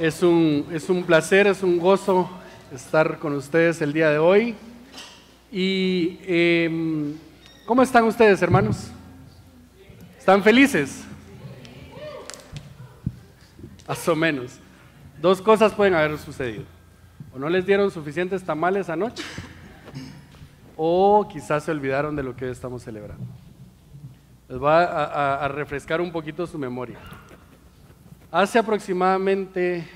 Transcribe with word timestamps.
Es 0.00 0.22
un, 0.22 0.66
es 0.72 0.88
un 0.88 1.04
placer, 1.04 1.46
es 1.46 1.62
un 1.62 1.78
gozo 1.78 2.26
estar 2.74 3.18
con 3.18 3.34
ustedes 3.34 3.82
el 3.82 3.92
día 3.92 4.08
de 4.08 4.16
hoy. 4.16 4.54
¿Y 5.52 6.18
em, 6.24 7.18
cómo 7.66 7.82
están 7.82 8.04
ustedes, 8.04 8.40
hermanos? 8.40 8.90
¿Están 10.18 10.42
felices? 10.42 11.04
Más 13.86 14.08
o 14.08 14.16
menos. 14.16 14.52
Dos 15.20 15.42
cosas 15.42 15.74
pueden 15.74 15.92
haber 15.92 16.16
sucedido. 16.16 16.64
O 17.34 17.38
no 17.38 17.50
les 17.50 17.66
dieron 17.66 17.90
suficientes 17.90 18.42
tamales 18.42 18.88
anoche, 18.88 19.22
o 20.78 21.28
quizás 21.30 21.64
se 21.64 21.72
olvidaron 21.72 22.16
de 22.16 22.22
lo 22.22 22.34
que 22.34 22.48
estamos 22.48 22.82
celebrando. 22.82 23.26
Les 24.48 24.58
va 24.58 25.44
a 25.44 25.48
refrescar 25.48 26.00
un 26.00 26.10
poquito 26.10 26.46
su 26.46 26.58
memoria. 26.58 26.96
Hace 28.32 28.60
aproximadamente 28.60 29.88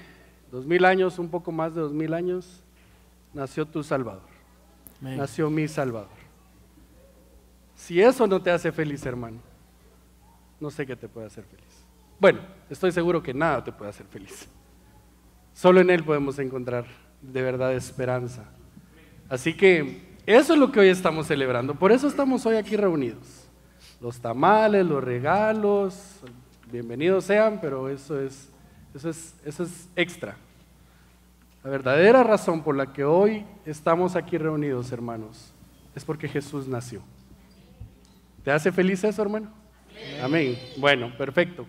dos 0.51 0.67
mil 0.67 0.85
años, 0.85 1.19
un 1.21 1.29
poco 1.29 1.53
más 1.53 1.75
de 1.75 1.81
dos 1.81 1.93
mil 1.93 2.13
años, 2.13 2.63
nació 3.33 3.65
tu 3.65 3.85
Salvador. 3.85 4.35
Nació 5.01 5.51
mi 5.51 5.69
Salvador. 5.69 6.09
Si 7.77 8.01
eso 8.01 8.27
no 8.27 8.41
te 8.43 8.51
hace 8.51 8.73
feliz, 8.73 9.05
hermano, 9.07 9.39
no 10.59 10.71
sé 10.71 10.87
qué 10.87 10.97
te 10.97 11.09
puede 11.09 11.27
hacer 11.27 11.45
feliz. 11.45 11.85
Bueno, 12.19 12.41
estoy 12.71 12.91
seguro 12.91 13.23
que 13.23 13.35
nada 13.35 13.63
te 13.63 13.71
puede 13.71 13.91
hacer 13.91 14.07
feliz. 14.07 14.49
Solo 15.53 15.81
en 15.81 15.91
Él 15.91 16.03
podemos 16.03 16.39
encontrar 16.39 16.87
de 17.21 17.43
verdad 17.43 17.73
esperanza. 17.75 18.45
Así 19.29 19.55
que 19.55 20.17
eso 20.27 20.55
es 20.55 20.59
lo 20.59 20.73
que 20.73 20.81
hoy 20.81 20.89
estamos 20.89 21.27
celebrando. 21.27 21.75
Por 21.75 21.93
eso 21.93 22.09
estamos 22.09 22.45
hoy 22.47 22.57
aquí 22.57 22.77
reunidos. 22.77 23.47
Los 24.01 24.21
tamales, 24.21 24.87
los 24.87 25.05
regalos, 25.05 26.21
bienvenidos 26.75 27.27
sean, 27.27 27.61
pero 27.61 27.89
eso 27.89 28.21
es, 28.21 28.51
eso 28.97 29.09
es, 29.09 29.37
eso 29.45 29.63
es 29.63 29.89
extra. 29.95 30.35
La 31.63 31.71
verdadera 31.71 32.25
razón 32.25 32.65
por 32.65 32.75
la 32.75 32.93
que 32.93 33.05
hoy 33.05 33.45
estamos 33.65 34.17
aquí 34.17 34.39
reunidos, 34.39 34.91
hermanos, 34.91 35.55
es 35.95 36.05
porque 36.05 36.27
Jesús 36.27 36.67
nació. 36.67 37.01
¿Te 38.43 38.51
hace 38.51 38.73
feliz 38.73 39.05
eso, 39.05 39.23
hermano? 39.23 39.53
Amén. 40.21 40.59
Bueno, 40.77 41.17
perfecto. 41.17 41.65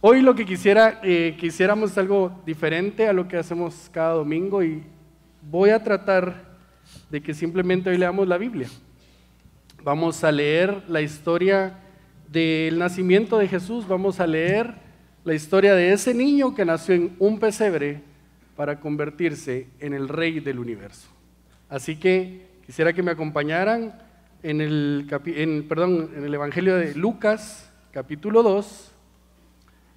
Hoy 0.00 0.22
lo 0.22 0.34
que 0.34 0.46
quisiera, 0.46 1.00
eh, 1.02 1.36
quisiéramos 1.38 1.98
algo 1.98 2.32
diferente 2.46 3.08
a 3.08 3.12
lo 3.12 3.28
que 3.28 3.36
hacemos 3.36 3.90
cada 3.92 4.14
domingo 4.14 4.62
y 4.62 4.82
voy 5.42 5.68
a 5.68 5.84
tratar 5.84 6.56
de 7.10 7.22
que 7.22 7.34
simplemente 7.34 7.90
hoy 7.90 7.98
leamos 7.98 8.26
la 8.26 8.38
Biblia. 8.38 8.68
Vamos 9.84 10.24
a 10.24 10.32
leer 10.32 10.84
la 10.88 11.02
historia 11.02 11.81
del 12.32 12.78
nacimiento 12.78 13.36
de 13.36 13.46
Jesús, 13.46 13.86
vamos 13.86 14.18
a 14.18 14.26
leer 14.26 14.74
la 15.22 15.34
historia 15.34 15.74
de 15.74 15.92
ese 15.92 16.14
niño 16.14 16.54
que 16.54 16.64
nació 16.64 16.94
en 16.94 17.14
un 17.18 17.38
pesebre 17.38 18.00
para 18.56 18.80
convertirse 18.80 19.68
en 19.78 19.92
el 19.92 20.08
rey 20.08 20.40
del 20.40 20.58
universo. 20.58 21.08
Así 21.68 21.96
que 21.96 22.46
quisiera 22.64 22.94
que 22.94 23.02
me 23.02 23.10
acompañaran 23.10 24.00
en 24.42 24.60
el, 24.60 25.06
perdón, 25.68 26.10
en 26.16 26.24
el 26.24 26.34
Evangelio 26.34 26.76
de 26.76 26.94
Lucas, 26.94 27.70
capítulo 27.92 28.42
2, 28.42 28.90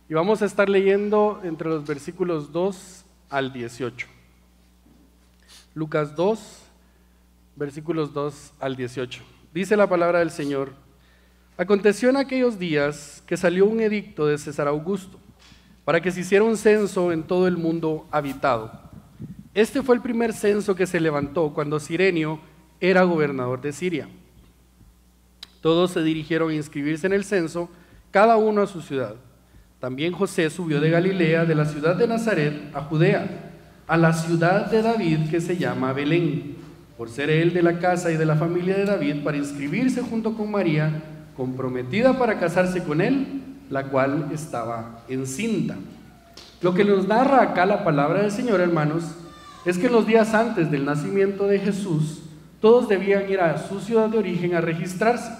y 0.09 0.13
vamos 0.13 0.41
a 0.41 0.45
estar 0.45 0.69
leyendo 0.69 1.41
entre 1.43 1.69
los 1.69 1.87
versículos 1.87 2.51
2 2.51 3.05
al 3.29 3.53
18. 3.53 4.07
Lucas 5.73 6.15
2, 6.15 6.63
versículos 7.55 8.13
2 8.13 8.53
al 8.59 8.75
18. 8.75 9.23
Dice 9.53 9.77
la 9.77 9.87
palabra 9.87 10.19
del 10.19 10.31
Señor. 10.31 10.84
Aconteció 11.57 12.09
en 12.09 12.17
aquellos 12.17 12.59
días 12.59 13.23
que 13.25 13.37
salió 13.37 13.65
un 13.65 13.79
edicto 13.79 14.27
de 14.27 14.37
César 14.37 14.67
Augusto 14.67 15.17
para 15.85 16.01
que 16.01 16.11
se 16.11 16.19
hiciera 16.19 16.43
un 16.43 16.57
censo 16.57 17.13
en 17.13 17.23
todo 17.23 17.47
el 17.47 17.55
mundo 17.55 18.05
habitado. 18.11 18.71
Este 19.53 19.81
fue 19.81 19.95
el 19.95 20.01
primer 20.01 20.33
censo 20.33 20.75
que 20.75 20.85
se 20.85 20.99
levantó 20.99 21.53
cuando 21.53 21.79
Sirenio 21.79 22.41
era 22.81 23.03
gobernador 23.03 23.61
de 23.61 23.71
Siria. 23.71 24.09
Todos 25.61 25.91
se 25.91 26.03
dirigieron 26.03 26.49
a 26.49 26.55
inscribirse 26.55 27.07
en 27.07 27.13
el 27.13 27.23
censo, 27.23 27.69
cada 28.11 28.35
uno 28.35 28.63
a 28.63 28.67
su 28.67 28.81
ciudad. 28.81 29.15
También 29.79 30.11
José 30.11 30.49
subió 30.49 30.81
de 30.81 30.89
Galilea, 30.89 31.45
de 31.45 31.55
la 31.55 31.65
ciudad 31.65 31.95
de 31.95 32.07
Nazaret, 32.07 32.53
a 32.73 32.81
Judea, 32.81 33.53
a 33.87 33.95
la 33.95 34.11
ciudad 34.11 34.69
de 34.69 34.81
David 34.81 35.29
que 35.29 35.39
se 35.39 35.55
llama 35.55 35.93
Belén, 35.93 36.57
por 36.97 37.07
ser 37.07 37.29
él 37.29 37.53
de 37.53 37.63
la 37.63 37.79
casa 37.79 38.11
y 38.11 38.17
de 38.17 38.25
la 38.25 38.35
familia 38.35 38.75
de 38.75 38.85
David, 38.85 39.23
para 39.23 39.37
inscribirse 39.37 40.01
junto 40.01 40.35
con 40.35 40.51
María, 40.51 41.14
comprometida 41.35 42.17
para 42.17 42.39
casarse 42.39 42.83
con 42.83 43.01
él, 43.01 43.43
la 43.69 43.85
cual 43.85 44.29
estaba 44.33 45.01
encinta. 45.07 45.75
Lo 46.61 46.73
que 46.73 46.85
nos 46.85 47.07
narra 47.07 47.41
acá 47.41 47.65
la 47.65 47.83
palabra 47.83 48.21
del 48.21 48.31
Señor, 48.31 48.61
hermanos, 48.61 49.03
es 49.65 49.77
que 49.77 49.89
los 49.89 50.07
días 50.07 50.33
antes 50.33 50.71
del 50.71 50.85
nacimiento 50.85 51.47
de 51.47 51.59
Jesús, 51.59 52.21
todos 52.61 52.87
debían 52.87 53.29
ir 53.29 53.39
a 53.39 53.57
su 53.57 53.79
ciudad 53.79 54.09
de 54.09 54.17
origen 54.17 54.55
a 54.55 54.61
registrarse. 54.61 55.31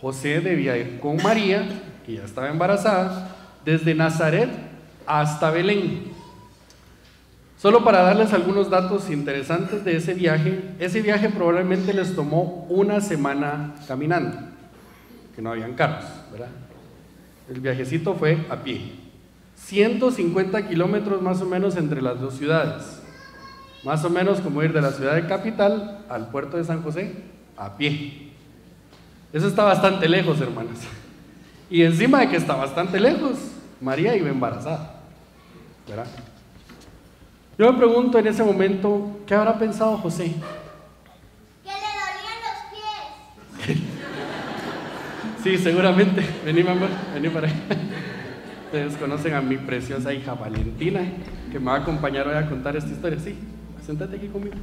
José 0.00 0.40
debía 0.40 0.76
ir 0.76 1.00
con 1.00 1.22
María, 1.22 1.66
que 2.04 2.14
ya 2.14 2.24
estaba 2.24 2.48
embarazada, 2.48 3.34
desde 3.64 3.94
Nazaret 3.94 4.50
hasta 5.06 5.50
Belén. 5.50 6.12
Solo 7.56 7.84
para 7.84 8.02
darles 8.02 8.32
algunos 8.32 8.70
datos 8.70 9.10
interesantes 9.10 9.84
de 9.84 9.96
ese 9.96 10.14
viaje, 10.14 10.62
ese 10.78 11.02
viaje 11.02 11.28
probablemente 11.28 11.92
les 11.92 12.14
tomó 12.14 12.66
una 12.68 13.00
semana 13.00 13.74
caminando 13.88 14.57
que 15.38 15.42
no 15.42 15.52
habían 15.52 15.74
carros, 15.74 16.04
¿verdad? 16.32 16.48
El 17.48 17.60
viajecito 17.60 18.12
fue 18.14 18.44
a 18.50 18.56
pie. 18.56 18.90
150 19.54 20.66
kilómetros 20.66 21.22
más 21.22 21.40
o 21.40 21.46
menos 21.46 21.76
entre 21.76 22.02
las 22.02 22.20
dos 22.20 22.34
ciudades. 22.34 23.00
Más 23.84 24.04
o 24.04 24.10
menos 24.10 24.40
como 24.40 24.64
ir 24.64 24.72
de 24.72 24.82
la 24.82 24.90
ciudad 24.90 25.14
de 25.14 25.28
capital 25.28 26.04
al 26.08 26.30
puerto 26.30 26.56
de 26.56 26.64
San 26.64 26.82
José 26.82 27.22
a 27.56 27.76
pie. 27.76 28.32
Eso 29.32 29.46
está 29.46 29.62
bastante 29.62 30.08
lejos, 30.08 30.40
hermanas. 30.40 30.80
Y 31.70 31.82
encima 31.82 32.18
de 32.18 32.30
que 32.30 32.36
está 32.36 32.56
bastante 32.56 32.98
lejos, 32.98 33.38
María 33.80 34.16
iba 34.16 34.30
embarazada. 34.30 35.02
¿verdad? 35.86 36.06
Yo 37.56 37.72
me 37.72 37.78
pregunto 37.78 38.18
en 38.18 38.26
ese 38.26 38.42
momento, 38.42 39.20
¿qué 39.24 39.36
habrá 39.36 39.56
pensado 39.56 39.98
José? 39.98 40.34
Que 41.62 41.70
le 41.70 41.76
dolían 41.76 42.40
los 42.42 43.76
pies. 43.76 43.98
Sí, 45.42 45.56
seguramente. 45.56 46.22
Vení, 46.44 46.62
mamá, 46.62 46.88
vení 47.14 47.28
para 47.28 47.46
ahí. 47.46 47.54
Ustedes 48.66 48.96
conocen 48.96 49.34
a 49.34 49.40
mi 49.40 49.56
preciosa 49.56 50.12
hija 50.12 50.34
Valentina, 50.34 51.00
que 51.50 51.58
me 51.58 51.66
va 51.66 51.76
a 51.76 51.80
acompañar 51.80 52.26
hoy 52.28 52.34
a 52.34 52.48
contar 52.48 52.76
esta 52.76 52.90
historia. 52.90 53.18
Sí, 53.18 53.34
sentate 53.86 54.16
aquí 54.16 54.26
conmigo. 54.26 54.56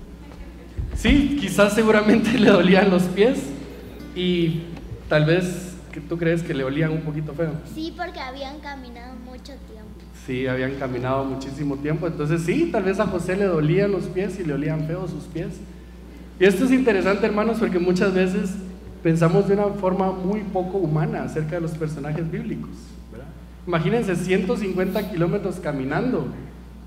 Sí, 0.96 1.38
quizás 1.40 1.74
seguramente 1.74 2.34
le 2.40 2.50
dolían 2.50 2.92
los 2.92 3.04
pies 3.04 3.40
y 4.16 4.64
tal 5.10 5.26
vez 5.26 5.76
que 5.92 6.02
tú 6.02 6.18
crees 6.18 6.44
que 6.44 6.54
le 6.54 6.64
olían 6.64 6.92
un 6.92 7.02
poquito 7.02 7.34
feo. 7.34 7.54
Sí, 7.74 7.94
porque 7.96 8.20
habían 8.20 8.60
caminado 8.60 9.16
mucho 9.16 9.54
tiempo. 9.72 9.90
Sí, 10.26 10.46
habían 10.46 10.76
caminado 10.76 11.24
muchísimo 11.24 11.78
tiempo. 11.78 12.06
Entonces 12.06 12.42
sí, 12.42 12.70
tal 12.72 12.84
vez 12.84 13.00
a 13.00 13.08
José 13.08 13.38
le 13.38 13.46
dolían 13.46 13.92
los 13.92 14.04
pies 14.06 14.40
y 14.40 14.44
le 14.44 14.54
olían 14.54 14.86
feos 14.88 15.10
sus 15.10 15.24
pies. 15.24 15.56
Y 16.40 16.46
esto 16.46 16.66
es 16.66 16.72
interesante, 16.72 17.26
hermanos, 17.26 17.58
porque 17.60 17.80
muchas 17.80 18.14
veces 18.14 18.52
pensamos 19.06 19.48
de 19.48 19.54
una 19.54 19.66
forma 19.66 20.12
muy 20.12 20.40
poco 20.40 20.80
humana 20.80 21.26
acerca 21.26 21.58
de 21.58 21.62
los 21.62 21.74
personajes 21.74 22.32
bíblicos. 22.32 22.72
¿verdad? 23.12 23.28
Imagínense 23.68 24.16
150 24.16 25.12
kilómetros 25.12 25.58
caminando. 25.58 26.30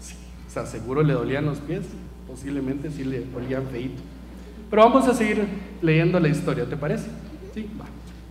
Sí, 0.01 0.17
o 0.45 0.51
sea, 0.51 0.67
seguro 0.67 1.05
le 1.05 1.13
dolían 1.13 1.47
los 1.47 1.59
pies, 1.59 1.83
posiblemente 2.27 2.91
sí 2.91 3.05
le 3.05 3.25
olían 3.37 3.69
feito. 3.71 4.03
Pero 4.69 4.83
vamos 4.83 5.07
a 5.07 5.15
seguir 5.15 5.47
leyendo 5.81 6.19
la 6.19 6.27
historia, 6.27 6.65
¿te 6.65 6.77
parece? 6.77 7.07
Sí, 7.55 7.71
va. 7.81 7.85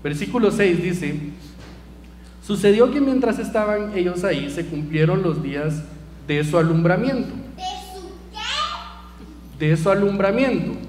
Versículo 0.03 0.51
6 0.51 0.83
dice, 0.83 1.17
sucedió 2.45 2.91
que 2.91 2.99
mientras 2.99 3.39
estaban 3.39 3.97
ellos 3.97 4.25
ahí 4.25 4.49
se 4.49 4.65
cumplieron 4.65 5.23
los 5.23 5.41
días 5.41 5.81
de 6.27 6.43
su 6.43 6.57
alumbramiento. 6.57 7.33
¿De 7.55 7.63
su 7.95 8.09
qué? 8.33 9.65
De 9.65 9.77
su 9.77 9.89
alumbramiento. 9.89 10.86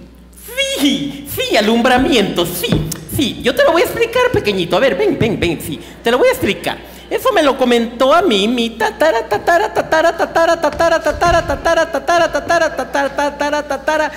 Sí, 0.79 1.27
sí, 1.35 1.57
alumbramiento, 1.57 2.47
sí, 2.47 2.69
sí. 3.15 3.41
Yo 3.43 3.55
te 3.55 3.65
lo 3.65 3.73
voy 3.73 3.83
a 3.83 3.85
explicar, 3.85 4.31
pequeñito. 4.33 4.77
A 4.77 4.81
ver, 4.81 4.95
ven, 4.95 5.19
ven, 5.19 5.39
ven, 5.39 5.61
sí. 5.61 5.81
Te 6.03 6.11
lo 6.11 6.19
voy 6.19 6.29
a 6.29 6.33
explicar. 6.33 6.79
Eso 7.11 7.33
me 7.33 7.43
lo 7.43 7.57
comentó 7.57 8.13
a 8.13 8.23
mí 8.23 8.47
mi 8.47 8.71
tatara, 8.71 9.27
tatara, 9.27 9.73
tatara, 9.73 10.17
tatara, 10.17 10.61
tatara, 10.61 10.61
tatara, 10.61 11.03
tatara, 11.03 11.47
tatara, 11.91 11.93
tatara, 11.93 12.77
tatara, 12.77 13.17
tatara, 13.17 13.69
tatara. 13.69 14.13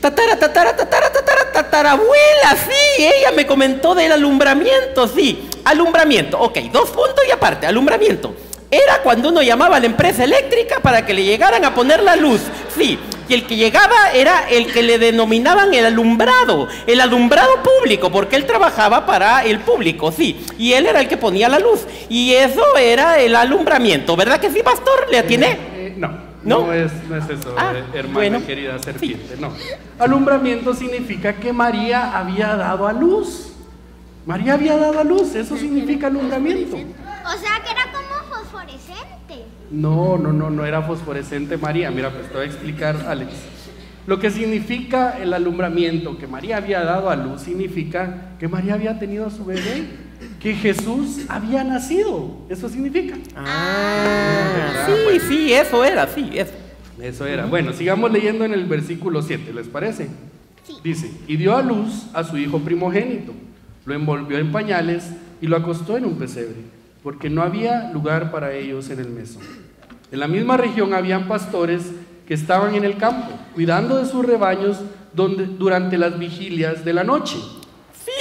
Tatara, 0.00 0.36
tatara, 0.38 0.76
tatara, 0.76 1.10
tatara, 1.10 1.52
tatarabuela, 1.52 2.56
sí, 2.68 3.04
ella 3.04 3.32
me 3.32 3.46
comentó 3.46 3.94
del 3.94 4.12
alumbramiento, 4.12 5.08
sí, 5.08 5.48
alumbramiento, 5.64 6.38
ok, 6.40 6.58
dos 6.70 6.90
puntos 6.90 7.24
y 7.26 7.30
aparte, 7.30 7.66
alumbramiento. 7.66 8.34
Era 8.70 9.00
cuando 9.02 9.30
uno 9.30 9.40
llamaba 9.40 9.76
a 9.76 9.80
la 9.80 9.86
empresa 9.86 10.24
eléctrica 10.24 10.80
para 10.80 11.06
que 11.06 11.14
le 11.14 11.24
llegaran 11.24 11.64
a 11.64 11.74
poner 11.74 12.02
la 12.02 12.16
luz, 12.16 12.42
sí, 12.76 12.98
y 13.28 13.34
el 13.34 13.46
que 13.46 13.56
llegaba 13.56 14.12
era 14.12 14.48
el 14.48 14.72
que 14.72 14.82
le 14.82 14.98
denominaban 14.98 15.72
el 15.74 15.86
alumbrado, 15.86 16.68
el 16.86 17.00
alumbrado 17.00 17.50
público, 17.62 18.10
porque 18.10 18.36
él 18.36 18.46
trabajaba 18.46 19.06
para 19.06 19.44
el 19.44 19.60
público, 19.60 20.12
sí, 20.12 20.44
y 20.58 20.72
él 20.72 20.86
era 20.86 21.00
el 21.00 21.08
que 21.08 21.16
ponía 21.16 21.48
la 21.48 21.58
luz, 21.58 21.86
y 22.08 22.32
eso 22.34 22.76
era 22.76 23.18
el 23.20 23.34
alumbramiento, 23.36 24.16
¿verdad 24.16 24.40
que 24.40 24.50
sí, 24.50 24.60
pastor? 24.62 25.06
¿Le 25.10 25.18
atiné? 25.18 25.58
no, 25.96 26.08
¿No? 26.42 26.66
no, 26.66 26.72
es, 26.72 26.92
no 27.08 27.16
es 27.16 27.24
eso, 27.30 27.54
Ah, 27.56 27.72
eh, 27.74 27.84
hermana 27.94 28.14
bueno. 28.14 28.46
querida 28.46 28.78
serpiente, 28.78 29.36
no. 29.38 29.52
Alumbramiento 29.98 30.74
significa 30.74 31.32
que 31.34 31.52
María 31.52 32.16
había 32.18 32.54
dado 32.56 32.86
a 32.86 32.92
luz. 32.92 33.52
María 34.26 34.54
había 34.54 34.76
dado 34.76 35.00
a 35.00 35.04
luz, 35.04 35.34
eso 35.34 35.56
significa 35.56 36.06
alumbramiento. 36.08 36.76
O 36.76 37.38
sea 37.38 37.62
que 37.64 37.70
era. 37.70 37.83
No, 39.74 40.16
no, 40.18 40.32
no, 40.32 40.50
no 40.50 40.64
era 40.64 40.82
fosforescente 40.82 41.56
María. 41.56 41.90
Mira, 41.90 42.10
pues 42.10 42.28
te 42.28 42.34
voy 42.34 42.46
a 42.46 42.46
explicar, 42.46 43.04
Alex. 43.08 43.32
Lo 44.06 44.20
que 44.20 44.30
significa 44.30 45.18
el 45.20 45.32
alumbramiento 45.32 46.18
que 46.18 46.26
María 46.26 46.58
había 46.58 46.84
dado 46.84 47.10
a 47.10 47.16
luz 47.16 47.40
significa 47.40 48.32
que 48.38 48.48
María 48.48 48.74
había 48.74 48.98
tenido 48.98 49.26
a 49.26 49.30
su 49.30 49.44
bebé, 49.44 49.86
que 50.40 50.54
Jesús 50.54 51.22
había 51.28 51.64
nacido. 51.64 52.36
Eso 52.50 52.68
significa. 52.68 53.16
Ah, 53.34 54.86
sí, 54.86 55.20
sí, 55.26 55.52
eso 55.52 55.84
era, 55.84 56.06
sí, 56.06 56.30
eso. 56.34 56.52
Eso 57.00 57.26
era. 57.26 57.46
Bueno, 57.46 57.72
sigamos 57.72 58.12
leyendo 58.12 58.44
en 58.44 58.52
el 58.52 58.66
versículo 58.66 59.22
7, 59.22 59.52
¿les 59.54 59.68
parece? 59.68 60.08
Sí. 60.64 60.74
Dice, 60.84 61.10
y 61.26 61.36
dio 61.36 61.56
a 61.56 61.62
luz 61.62 62.06
a 62.12 62.24
su 62.24 62.36
hijo 62.36 62.60
primogénito, 62.60 63.32
lo 63.86 63.94
envolvió 63.94 64.38
en 64.38 64.52
pañales 64.52 65.10
y 65.40 65.46
lo 65.46 65.56
acostó 65.56 65.96
en 65.96 66.04
un 66.04 66.16
pesebre, 66.16 66.56
porque 67.04 67.28
no 67.28 67.42
había 67.42 67.90
lugar 67.92 68.32
para 68.32 68.52
ellos 68.54 68.88
en 68.88 68.98
el 68.98 69.10
mesón. 69.10 69.42
En 70.10 70.18
la 70.18 70.26
misma 70.26 70.56
región 70.56 70.94
habían 70.94 71.28
pastores 71.28 71.82
que 72.26 72.32
estaban 72.32 72.74
en 72.74 72.84
el 72.84 72.96
campo, 72.96 73.30
cuidando 73.54 73.98
de 73.98 74.06
sus 74.06 74.24
rebaños 74.24 74.78
donde, 75.12 75.44
durante 75.44 75.98
las 75.98 76.18
vigilias 76.18 76.82
de 76.82 76.94
la 76.94 77.04
noche. 77.04 77.36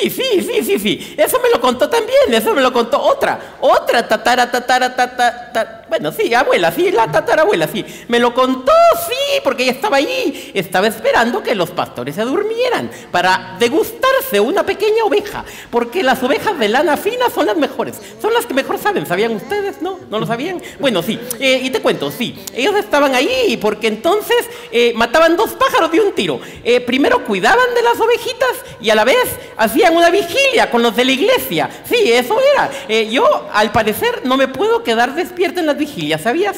Sí, 0.01 0.09
sí, 0.09 0.41
sí, 0.41 0.63
sí, 0.63 0.80
sí. 0.80 1.15
Eso 1.18 1.38
me 1.41 1.50
lo 1.50 1.62
contó 1.62 1.89
también, 1.89 2.33
eso 2.33 2.53
me 2.53 2.62
lo 2.62 2.74
contó 2.74 3.01
otra. 3.01 3.56
Otra 3.62 4.06
tatara, 4.06 4.51
tatara, 4.51 4.94
tatara, 4.94 5.51
ta- 5.53 5.82
Bueno, 5.94 6.12
sí, 6.12 6.34
abuela, 6.34 6.72
sí, 6.72 6.92
la 6.92 7.12
tatarabuela, 7.12 7.68
sí. 7.68 7.86
Me 8.07 8.18
lo 8.18 8.34
contó, 8.34 8.72
sí, 9.07 9.40
porque 9.44 9.62
ella 9.62 9.74
estaba 9.74 9.98
allí. 9.98 10.50
Estaba 10.56 10.88
esperando 10.88 11.44
que 11.44 11.54
los 11.54 11.69
pastores 11.69 12.16
se 12.16 12.24
durmieran 12.24 12.90
para 13.12 13.57
degustarse 13.60 14.40
una 14.40 14.66
pequeña 14.66 15.04
oveja. 15.04 15.45
Porque 15.69 16.01
las 16.01 16.24
ovejas 16.24 16.57
de 16.57 16.68
lana 16.68 16.98
fina 16.98 17.30
son 17.30 17.45
las 17.45 17.57
mejores. 17.57 18.01
Son 18.19 18.34
las 18.34 18.48
que 18.48 18.56
mejor 18.56 18.80
saben. 18.80 19.06
¿Sabían 19.06 19.36
ustedes? 19.36 19.84
¿No? 19.84 20.00
¿No 20.10 20.19
lo 20.19 20.25
sabían? 20.25 20.60
Bueno, 20.80 21.04
sí. 21.04 21.19
Eh, 21.40 21.62
y 21.62 21.69
te 21.69 21.80
cuento, 21.80 22.10
sí. 22.10 22.44
Ellos 22.56 22.75
estaban 22.75 23.13
ahí 23.13 23.56
porque 23.62 23.86
entonces 23.86 24.50
eh, 24.72 24.94
mataban 24.95 25.38
dos 25.38 25.51
pájaros 25.51 25.92
de 25.92 26.01
un 26.01 26.13
tiro. 26.13 26.40
Eh, 26.63 26.81
primero 26.81 27.24
cuidaban 27.24 27.72
de 27.75 27.84
las 27.84 28.00
ovejitas 28.00 28.50
y 28.81 28.90
a 28.90 28.95
la 28.95 29.04
vez 29.04 29.30
hacían 29.57 29.95
una 29.95 30.10
vigilia 30.10 30.72
con 30.72 30.81
los 30.81 30.95
de 30.95 31.06
la 31.06 31.12
iglesia. 31.12 31.69
Sí, 31.88 32.12
eso 32.12 32.36
era. 32.56 33.04
Yo, 33.04 33.48
al 33.54 33.72
parecer, 33.72 34.22
no 34.24 34.38
me 34.38 34.48
puedo 34.48 34.84
quedar 34.84 35.13
despierta 35.13 35.60
en 35.60 35.68
las 35.68 35.78
vigilias, 35.83 36.21
¿sabías? 36.21 36.57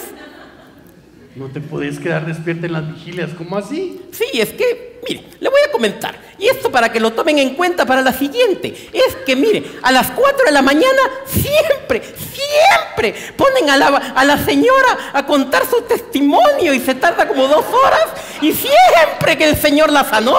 No 1.36 1.48
te 1.48 1.60
podés 1.60 2.00
quedar 2.00 2.26
despierta 2.26 2.68
en 2.68 2.74
las 2.74 2.94
vigilias, 2.94 3.32
¿cómo 3.34 3.58
así? 3.58 4.02
Sí, 4.12 4.26
es 4.34 4.54
que, 4.54 4.95
mire, 5.08 5.24
le 5.40 5.50
voy 5.50 5.62
a 5.68 5.72
comentar. 5.72 6.16
Y 6.38 6.48
esto 6.48 6.72
para 6.72 6.92
que 6.92 7.00
lo 7.00 7.14
tomen 7.14 7.40
en 7.40 7.56
cuenta 7.56 7.86
para 7.86 8.02
la 8.02 8.12
siguiente. 8.12 8.90
Es 8.92 9.16
que, 9.26 9.36
mire, 9.36 9.64
a 9.82 9.92
las 9.92 10.12
4 10.12 10.46
de 10.46 10.52
la 10.52 10.62
mañana 10.62 11.02
siempre, 11.26 12.02
siempre 12.02 13.16
ponen 13.38 13.70
a 13.70 13.78
la, 13.78 14.38
señora 14.46 15.12
a 15.14 15.26
contar 15.26 15.64
su 15.70 15.82
testimonio 15.84 16.74
y 16.74 16.80
se 16.80 16.96
tarda 16.96 17.28
como 17.28 17.48
dos 17.48 17.66
horas. 17.66 18.08
Y 18.42 18.52
siempre 18.52 19.38
que 19.38 19.50
el 19.50 19.56
Señor 19.56 19.92
la 19.92 20.04
sanó 20.04 20.38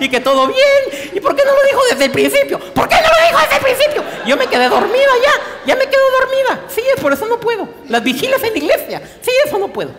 y 0.00 0.08
que 0.08 0.20
todo 0.20 0.46
bien. 0.46 1.10
¿Y 1.14 1.20
por 1.20 1.34
qué 1.34 1.44
no 1.44 1.52
lo 1.52 1.62
dijo 1.62 1.80
desde 1.90 2.04
el 2.06 2.10
principio? 2.10 2.58
¿Por 2.58 2.88
qué 2.88 2.96
no 2.96 3.08
lo 3.08 3.28
dijo 3.28 3.40
desde 3.40 3.56
el 3.56 3.62
principio? 3.62 4.04
Yo 4.26 4.36
me 4.36 4.46
quedé 4.46 4.68
dormida 4.68 5.10
ya, 5.24 5.66
ya 5.66 5.76
me 5.76 5.86
quedo 5.86 6.02
dormida. 6.20 6.60
Sí, 6.68 6.82
por 7.00 7.12
eso 7.12 7.26
no 7.26 7.40
puedo. 7.40 7.68
Las 7.88 8.02
vigilias 8.02 8.42
en 8.42 8.52
la 8.52 8.58
iglesia. 8.58 9.02
Sí, 9.22 9.30
eso 9.46 9.58
no 9.58 9.68
puedo. 9.68 9.92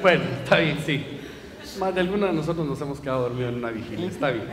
Bueno, 0.00 0.24
está 0.42 0.56
bien, 0.58 0.82
sí. 0.86 1.15
Más 1.78 1.94
de 1.94 2.00
algunos 2.00 2.30
de 2.30 2.34
nosotros 2.36 2.66
nos 2.66 2.80
hemos 2.80 3.00
quedado 3.00 3.22
dormidos 3.22 3.52
en 3.52 3.58
una 3.58 3.70
vigilia, 3.70 4.06
está 4.08 4.30
bien. 4.30 4.44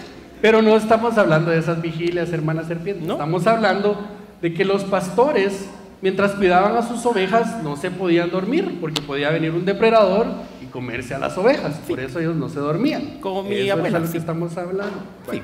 Pero 0.41 0.61
no 0.61 0.75
estamos 0.75 1.17
hablando 1.17 1.51
de 1.51 1.59
esas 1.59 1.81
vigilias, 1.81 2.31
hermana 2.33 2.63
serpiente. 2.63 3.05
¿No? 3.05 3.13
Estamos 3.13 3.47
hablando 3.47 3.97
de 4.41 4.53
que 4.53 4.65
los 4.65 4.83
pastores, 4.83 5.69
mientras 6.01 6.31
cuidaban 6.33 6.75
a 6.75 6.81
sus 6.81 7.05
ovejas, 7.05 7.63
no 7.63 7.77
se 7.77 7.91
podían 7.91 8.29
dormir, 8.29 8.77
porque 8.81 9.01
podía 9.01 9.29
venir 9.29 9.51
un 9.51 9.63
depredador 9.63 10.27
y 10.61 10.65
comerse 10.65 11.15
a 11.15 11.19
las 11.19 11.37
ovejas. 11.37 11.79
Por 11.87 11.99
eso 12.01 12.19
ellos 12.19 12.35
no 12.35 12.49
se 12.49 12.59
dormían. 12.59 13.19
Como 13.21 13.43
mi 13.43 13.55
Eso 13.55 13.73
abuela, 13.73 13.97
Es 13.99 14.01
lo 14.01 14.07
sí. 14.07 14.11
que 14.13 14.17
estamos 14.19 14.57
hablando. 14.57 14.97
Sí. 14.97 15.27
Bueno, 15.27 15.43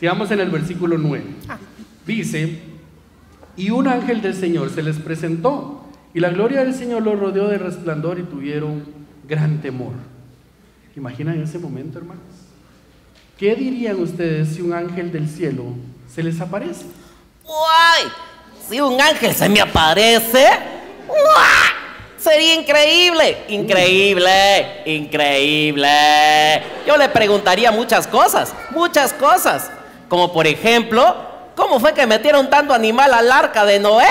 sigamos 0.00 0.30
en 0.32 0.40
el 0.40 0.50
versículo 0.50 0.98
9. 0.98 1.22
Dice, 2.04 2.58
y 3.56 3.70
un 3.70 3.86
ángel 3.86 4.20
del 4.20 4.34
Señor 4.34 4.70
se 4.70 4.82
les 4.82 4.96
presentó, 4.98 5.84
y 6.12 6.18
la 6.20 6.30
gloria 6.30 6.64
del 6.64 6.74
Señor 6.74 7.02
los 7.02 7.18
rodeó 7.18 7.46
de 7.48 7.58
resplandor 7.58 8.18
y 8.18 8.22
tuvieron 8.24 8.82
gran 9.28 9.60
temor. 9.62 9.92
¿Imaginan 10.96 11.42
ese 11.42 11.58
momento, 11.58 11.98
hermanos? 11.98 12.22
¿Qué 13.38 13.56
dirían 13.56 14.00
ustedes 14.00 14.54
si 14.54 14.62
un 14.62 14.72
ángel 14.72 15.10
del 15.10 15.28
cielo 15.28 15.64
se 16.12 16.22
les 16.22 16.40
aparece? 16.40 16.84
¡Guay! 17.42 18.12
Si 18.68 18.80
un 18.80 19.00
ángel 19.00 19.34
se 19.34 19.48
me 19.48 19.60
aparece, 19.60 20.46
¡guau! 21.06 21.74
Sería 22.16 22.54
increíble, 22.54 23.38
increíble, 23.48 24.82
increíble. 24.86 26.62
Yo 26.86 26.96
le 26.96 27.08
preguntaría 27.08 27.72
muchas 27.72 28.06
cosas, 28.06 28.54
muchas 28.70 29.12
cosas. 29.12 29.70
Como 30.08 30.32
por 30.32 30.46
ejemplo, 30.46 31.16
¿cómo 31.56 31.80
fue 31.80 31.92
que 31.92 32.06
metieron 32.06 32.48
tanto 32.48 32.72
animal 32.72 33.12
al 33.12 33.30
arca 33.32 33.64
de 33.64 33.80
Noé? 33.80 34.06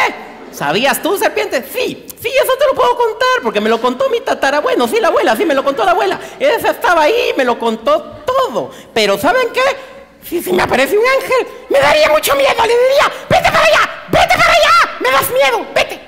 ¿Sabías 0.51 1.01
tú, 1.01 1.17
serpiente? 1.17 1.63
Sí, 1.63 2.05
sí, 2.21 2.29
eso 2.43 2.53
te 2.59 2.65
lo 2.67 2.75
contar, 2.95 3.41
porque 3.41 3.61
me 3.61 3.69
lo 3.69 3.79
contó 3.79 4.09
mi 4.09 4.19
tatarabuelo, 4.21 4.87
sí, 4.87 4.97
la 4.99 5.09
abuela, 5.09 5.35
sí, 5.35 5.45
me 5.45 5.53
lo 5.53 5.63
contó 5.63 5.83
la 5.83 5.91
abuela. 5.91 6.19
Esa 6.39 6.71
estaba 6.71 7.03
ahí, 7.03 7.33
me 7.37 7.45
lo 7.45 7.59
contó 7.59 8.23
todo. 8.25 8.71
Pero 8.93 9.17
¿saben 9.17 9.47
qué? 9.53 10.39
Si 10.41 10.53
me 10.53 10.63
aparece 10.63 10.97
un 10.97 11.03
ángel, 11.05 11.47
me 11.69 11.79
daría 11.79 12.09
mucho 12.09 12.35
miedo, 12.35 12.49
le 12.57 12.73
diría, 12.73 13.11
vete 13.29 13.51
para 13.51 13.65
allá, 13.65 13.89
vete 14.11 14.35
para 14.35 14.53
allá, 14.53 14.99
me 15.01 15.11
das 15.11 15.31
miedo, 15.31 15.67
vete. 15.75 16.01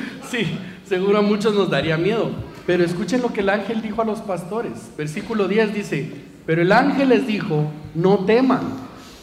Sí, 0.30 0.58
seguro 0.88 1.18
a 1.18 1.22
muchos 1.22 1.54
nos 1.54 1.70
daría 1.70 1.96
miedo. 1.96 2.30
Pero 2.66 2.82
escuchen 2.82 3.22
lo 3.22 3.32
que 3.32 3.40
el 3.40 3.50
ángel 3.50 3.82
dijo 3.82 4.02
a 4.02 4.04
los 4.04 4.20
pastores. 4.20 4.72
Versículo 4.96 5.48
10 5.48 5.74
dice, 5.74 6.10
pero 6.46 6.62
el 6.62 6.72
ángel 6.72 7.10
les 7.10 7.26
dijo, 7.26 7.70
no 7.94 8.24
teman, 8.24 8.62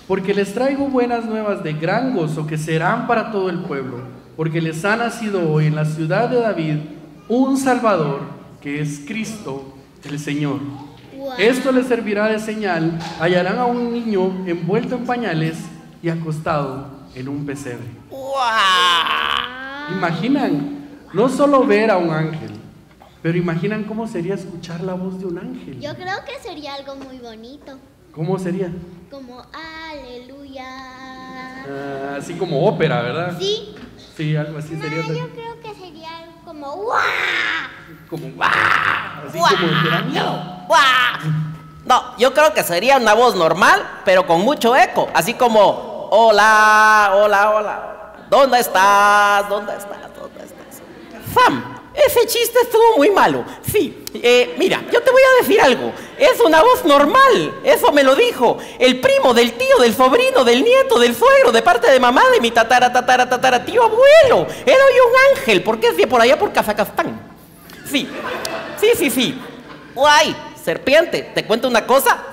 porque 0.08 0.34
les 0.34 0.54
traigo 0.54 0.88
buenas 0.88 1.26
nuevas 1.26 1.64
de 1.64 1.74
gran 1.74 2.16
gozo 2.16 2.46
que 2.46 2.58
serán 2.58 3.08
para 3.08 3.32
todo 3.32 3.50
el 3.50 3.60
pueblo, 3.60 4.00
porque 4.42 4.60
les 4.60 4.84
ha 4.86 4.96
nacido 4.96 5.54
hoy 5.54 5.68
en 5.68 5.76
la 5.76 5.86
ciudad 5.86 6.28
de 6.28 6.38
David 6.40 6.78
un 7.30 7.58
Salvador, 7.58 8.22
que 8.60 8.82
es 8.82 9.04
Cristo 9.06 9.76
el 10.04 10.18
Señor. 10.18 10.60
Esto 11.38 11.72
les 11.72 11.86
servirá 11.86 12.26
de 12.26 12.40
señal, 12.40 12.98
hallarán 13.20 13.60
a 13.60 13.66
un 13.68 13.94
niño 13.94 14.44
envuelto 14.48 14.96
en 14.96 15.06
pañales 15.06 15.58
y 16.02 16.10
acostado 16.10 16.88
en 17.14 17.30
un 17.30 17.46
pesebre. 17.46 17.86
Imaginan, 19.92 20.88
no 21.14 21.30
solo 21.30 21.64
ver 21.64 21.92
a 21.92 21.98
un 21.98 22.10
ángel, 22.10 22.54
pero 23.22 23.38
imaginan 23.38 23.84
cómo 23.84 24.08
sería 24.08 24.34
escuchar 24.34 24.82
la 24.82 24.96
voz 24.96 25.20
de 25.20 25.28
un 25.28 25.38
ángel. 25.38 25.80
Yo 25.80 25.94
creo 25.94 26.18
que 26.26 26.42
sería 26.42 26.74
algo 26.74 26.96
muy 26.96 27.20
bonito. 27.20 27.78
¿Cómo 28.12 28.40
sería? 28.40 28.72
Como 29.12 29.40
aleluya. 29.54 30.66
Ah, 30.66 32.16
así 32.18 32.34
como 32.34 32.66
ópera, 32.66 33.04
¿verdad? 33.04 33.38
Sí. 33.40 33.76
Sí, 34.16 34.36
algo 34.36 34.58
así 34.58 34.74
No, 34.76 34.84
sería. 34.84 35.02
yo 35.04 35.30
creo 35.30 35.60
que 35.62 35.74
sería 35.74 36.18
algo 36.18 36.34
como 36.46 36.72
¡guau! 36.76 37.00
Como 38.10 38.28
¡guau! 38.32 38.50
Así 39.28 39.38
como 39.40 39.90
da 39.90 40.02
miedo. 40.02 40.44
¡Guau! 40.68 41.32
No, 41.86 42.18
yo 42.18 42.34
creo 42.34 42.54
que 42.54 42.64
sería 42.64 42.98
una 42.98 43.14
voz 43.14 43.36
normal, 43.36 44.02
pero 44.06 44.28
con 44.28 44.42
mucho 44.42 44.76
eco, 44.76 45.10
así 45.14 45.34
como 45.34 46.08
hola, 46.12 47.12
hola, 47.16 47.50
hola. 47.52 47.88
¿Dónde 48.30 48.60
estás? 48.60 49.50
¿Dónde 49.50 49.76
estás? 49.76 49.98
¿Dónde 50.16 50.44
estás? 50.44 50.82
Sam, 51.34 51.81
ese 51.94 52.26
chiste 52.26 52.60
estuvo 52.62 52.98
muy 52.98 53.10
malo. 53.10 53.44
Sí, 53.70 54.06
eh, 54.14 54.56
mira, 54.58 54.82
yo 54.92 55.02
te 55.02 55.12
voy 55.12 55.22
a 55.22 55.42
decir 55.42 55.60
algo. 55.62 55.92
Es 56.18 56.40
una 56.40 56.62
voz 56.62 56.86
normal. 56.86 57.60
Eso 57.64 57.92
me 57.92 58.04
lo 58.04 58.16
dijo 58.16 58.58
el 58.80 59.00
primo 59.02 59.34
del 59.34 59.54
tío, 59.54 59.78
del 59.80 59.94
sobrino, 59.94 60.44
del 60.44 60.64
nieto, 60.64 61.00
del 61.00 61.16
suegro, 61.16 61.52
de 61.52 61.62
parte 61.62 61.92
de 61.92 62.00
mamá, 62.00 62.24
de 62.32 62.40
mi 62.40 62.52
tatara, 62.52 62.92
tatara, 62.92 63.28
tatara, 63.28 63.66
tío 63.66 63.84
abuelo. 63.84 64.48
Era 64.66 64.78
hoy 64.86 64.94
un 65.06 65.38
ángel, 65.38 65.64
porque 65.64 65.88
es 65.88 65.98
de 65.98 66.08
por 66.08 66.22
allá 66.22 66.40
por 66.40 66.54
Kazajstán. 66.54 67.20
Sí, 67.90 68.08
sí, 68.80 68.92
sí, 68.96 69.10
sí. 69.10 69.42
Guay, 69.94 70.36
serpiente, 70.64 71.32
te 71.36 71.46
cuento 71.46 71.68
una 71.68 71.86
cosa. 71.86 72.24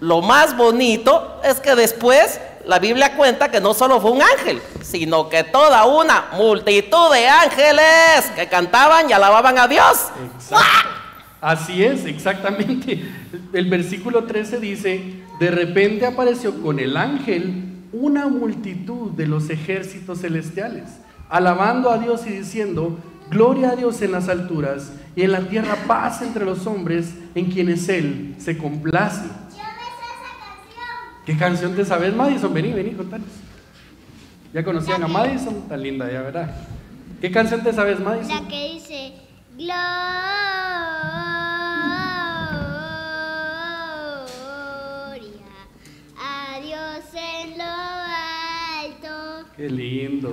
Lo 0.00 0.20
más 0.20 0.54
bonito 0.54 1.40
es 1.42 1.58
que 1.58 1.74
después 1.74 2.38
la 2.66 2.78
Biblia 2.78 3.16
cuenta 3.16 3.50
que 3.50 3.60
no 3.60 3.74
solo 3.74 4.00
fue 4.00 4.10
un 4.10 4.22
ángel, 4.22 4.60
sino 4.82 5.28
que 5.28 5.44
toda 5.44 5.84
una 5.86 6.30
multitud 6.32 7.12
de 7.12 7.28
ángeles 7.28 8.30
que 8.34 8.48
cantaban 8.48 9.08
y 9.08 9.12
alababan 9.12 9.58
a 9.58 9.68
Dios. 9.68 10.08
Exacto. 10.34 10.88
Así 11.40 11.84
es, 11.84 12.04
exactamente. 12.06 13.04
El 13.52 13.70
versículo 13.70 14.24
13 14.24 14.58
dice, 14.58 15.22
de 15.38 15.50
repente 15.50 16.06
apareció 16.06 16.60
con 16.60 16.80
el 16.80 16.96
ángel 16.96 17.84
una 17.92 18.26
multitud 18.28 19.12
de 19.12 19.26
los 19.26 19.48
ejércitos 19.50 20.20
celestiales, 20.20 20.84
alabando 21.28 21.90
a 21.90 21.98
Dios 21.98 22.26
y 22.26 22.30
diciendo, 22.30 22.98
Gloria 23.28 23.70
a 23.70 23.76
Dios 23.76 24.02
en 24.02 24.12
las 24.12 24.28
alturas 24.28 24.92
y 25.16 25.22
en 25.22 25.32
la 25.32 25.40
tierra 25.40 25.76
paz 25.88 26.22
entre 26.22 26.44
los 26.44 26.64
hombres 26.66 27.12
en 27.34 27.46
quienes 27.50 27.88
Él 27.88 28.36
se 28.38 28.56
complace. 28.56 29.24
Yo 29.24 29.56
me 29.56 29.56
sé 29.56 30.06
esa 30.14 30.30
canción. 30.38 31.15
¿Qué 31.26 31.36
canción 31.36 31.74
te 31.74 31.84
sabes, 31.84 32.14
Madison? 32.14 32.54
Vení, 32.54 32.72
vení, 32.72 32.92
contanos. 32.92 33.26
¿Ya 34.54 34.62
conocían 34.62 35.02
a 35.02 35.08
Madison? 35.08 35.68
Tan 35.68 35.82
linda 35.82 36.10
ya, 36.10 36.22
¿verdad? 36.22 36.54
¿Qué 37.20 37.32
canción 37.32 37.64
te 37.64 37.72
sabes, 37.72 37.98
Madison? 37.98 38.44
La 38.44 38.48
que 38.48 38.72
dice 38.74 39.12
Gloria 39.56 39.74
a 46.16 46.60
Dios 46.62 47.04
en 47.12 47.58
lo 47.58 47.64
alto. 48.84 49.48
Qué 49.56 49.68
lindo. 49.68 50.32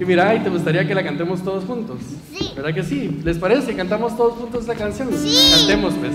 Y 0.00 0.04
mira, 0.04 0.34
¿y 0.34 0.40
te 0.40 0.50
gustaría 0.50 0.84
que 0.88 0.94
la 0.94 1.04
cantemos 1.04 1.44
todos 1.44 1.64
juntos? 1.64 2.00
Sí. 2.36 2.50
¿Verdad 2.56 2.74
que 2.74 2.82
sí? 2.82 3.20
¿Les 3.22 3.38
parece? 3.38 3.76
¿Cantamos 3.76 4.16
todos 4.16 4.34
juntos 4.34 4.62
esta 4.62 4.74
canción? 4.74 5.08
Sí. 5.16 5.52
Cantemos, 5.56 5.94
pues. 5.94 6.12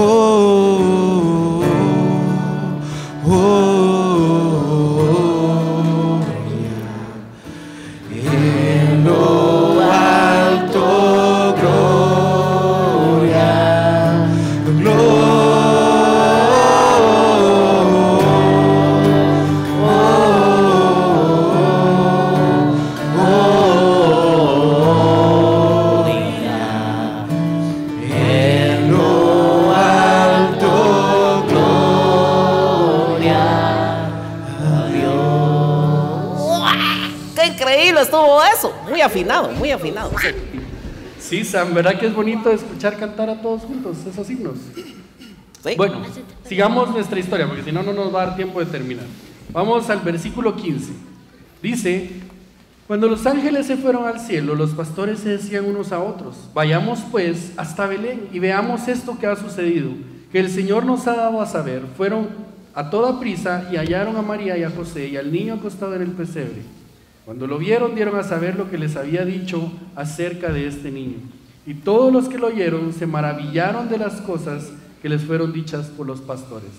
¡Qué 0.00 0.29
Sí, 41.30 41.44
Sam, 41.44 41.72
¿verdad 41.72 41.96
que 41.96 42.06
es 42.06 42.12
bonito 42.12 42.50
escuchar 42.50 42.96
cantar 42.96 43.30
a 43.30 43.40
todos 43.40 43.62
juntos 43.62 43.98
esos 44.04 44.28
himnos? 44.28 44.56
Sí. 45.62 45.74
Bueno, 45.76 46.02
sigamos 46.44 46.90
nuestra 46.90 47.20
historia, 47.20 47.46
porque 47.46 47.62
si 47.62 47.70
no, 47.70 47.84
no 47.84 47.92
nos 47.92 48.12
va 48.12 48.22
a 48.22 48.26
dar 48.26 48.36
tiempo 48.36 48.58
de 48.58 48.66
terminar. 48.66 49.04
Vamos 49.52 49.88
al 49.90 50.00
versículo 50.00 50.56
15. 50.56 50.92
Dice, 51.62 52.10
cuando 52.88 53.06
los 53.06 53.24
ángeles 53.26 53.68
se 53.68 53.76
fueron 53.76 54.08
al 54.08 54.18
cielo, 54.18 54.56
los 54.56 54.70
pastores 54.70 55.20
se 55.20 55.28
decían 55.28 55.66
unos 55.66 55.92
a 55.92 56.00
otros, 56.00 56.48
vayamos 56.52 56.98
pues 57.12 57.52
hasta 57.56 57.86
Belén 57.86 58.28
y 58.32 58.40
veamos 58.40 58.88
esto 58.88 59.16
que 59.16 59.28
ha 59.28 59.36
sucedido, 59.36 59.90
que 60.32 60.40
el 60.40 60.50
Señor 60.50 60.84
nos 60.84 61.06
ha 61.06 61.14
dado 61.14 61.40
a 61.40 61.46
saber. 61.46 61.84
Fueron 61.96 62.26
a 62.74 62.90
toda 62.90 63.20
prisa 63.20 63.68
y 63.70 63.76
hallaron 63.76 64.16
a 64.16 64.22
María 64.22 64.58
y 64.58 64.64
a 64.64 64.70
José 64.70 65.06
y 65.06 65.16
al 65.16 65.30
niño 65.30 65.54
acostado 65.54 65.94
en 65.94 66.02
el 66.02 66.10
pesebre. 66.10 66.79
Cuando 67.30 67.46
lo 67.46 67.58
vieron, 67.58 67.94
dieron 67.94 68.18
a 68.18 68.24
saber 68.24 68.56
lo 68.56 68.68
que 68.68 68.76
les 68.76 68.96
había 68.96 69.24
dicho 69.24 69.70
acerca 69.94 70.52
de 70.52 70.66
este 70.66 70.90
niño. 70.90 71.18
Y 71.64 71.74
todos 71.74 72.12
los 72.12 72.28
que 72.28 72.38
lo 72.38 72.48
oyeron 72.48 72.92
se 72.92 73.06
maravillaron 73.06 73.88
de 73.88 73.98
las 73.98 74.20
cosas 74.20 74.72
que 75.00 75.08
les 75.08 75.22
fueron 75.22 75.52
dichas 75.52 75.86
por 75.96 76.08
los 76.08 76.20
pastores. 76.20 76.72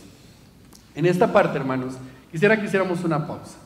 En 0.94 1.06
esta 1.06 1.32
parte, 1.32 1.58
hermanos, 1.58 1.94
quisiera 2.34 2.60
que 2.60 2.66
hiciéramos 2.66 3.06
una 3.06 3.26
pausa. 3.28 3.60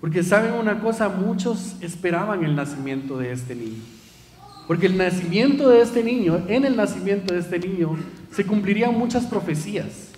Porque 0.00 0.22
saben 0.22 0.54
una 0.54 0.80
cosa, 0.80 1.10
muchos 1.10 1.76
esperaban 1.82 2.44
el 2.44 2.56
nacimiento 2.56 3.18
de 3.18 3.32
este 3.32 3.54
niño. 3.54 3.82
Porque 4.66 4.86
el 4.86 4.96
nacimiento 4.96 5.68
de 5.68 5.82
este 5.82 6.02
niño, 6.02 6.40
en 6.48 6.64
el 6.64 6.76
nacimiento 6.78 7.34
de 7.34 7.40
este 7.40 7.58
niño, 7.58 7.98
se 8.32 8.46
cumplirían 8.46 8.98
muchas 8.98 9.26
profecías. 9.26 10.08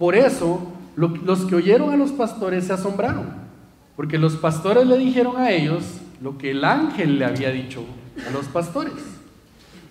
Por 0.00 0.16
eso, 0.16 0.66
lo- 0.96 1.14
los 1.24 1.44
que 1.44 1.54
oyeron 1.54 1.90
a 1.92 1.96
los 1.96 2.10
pastores 2.10 2.64
se 2.64 2.72
asombraron. 2.72 3.41
Porque 4.02 4.18
los 4.18 4.34
pastores 4.34 4.84
le 4.84 4.98
dijeron 4.98 5.36
a 5.36 5.52
ellos 5.52 5.84
lo 6.20 6.36
que 6.36 6.50
el 6.50 6.64
ángel 6.64 7.20
le 7.20 7.24
había 7.24 7.52
dicho 7.52 7.84
a 8.26 8.30
los 8.32 8.46
pastores. 8.46 8.94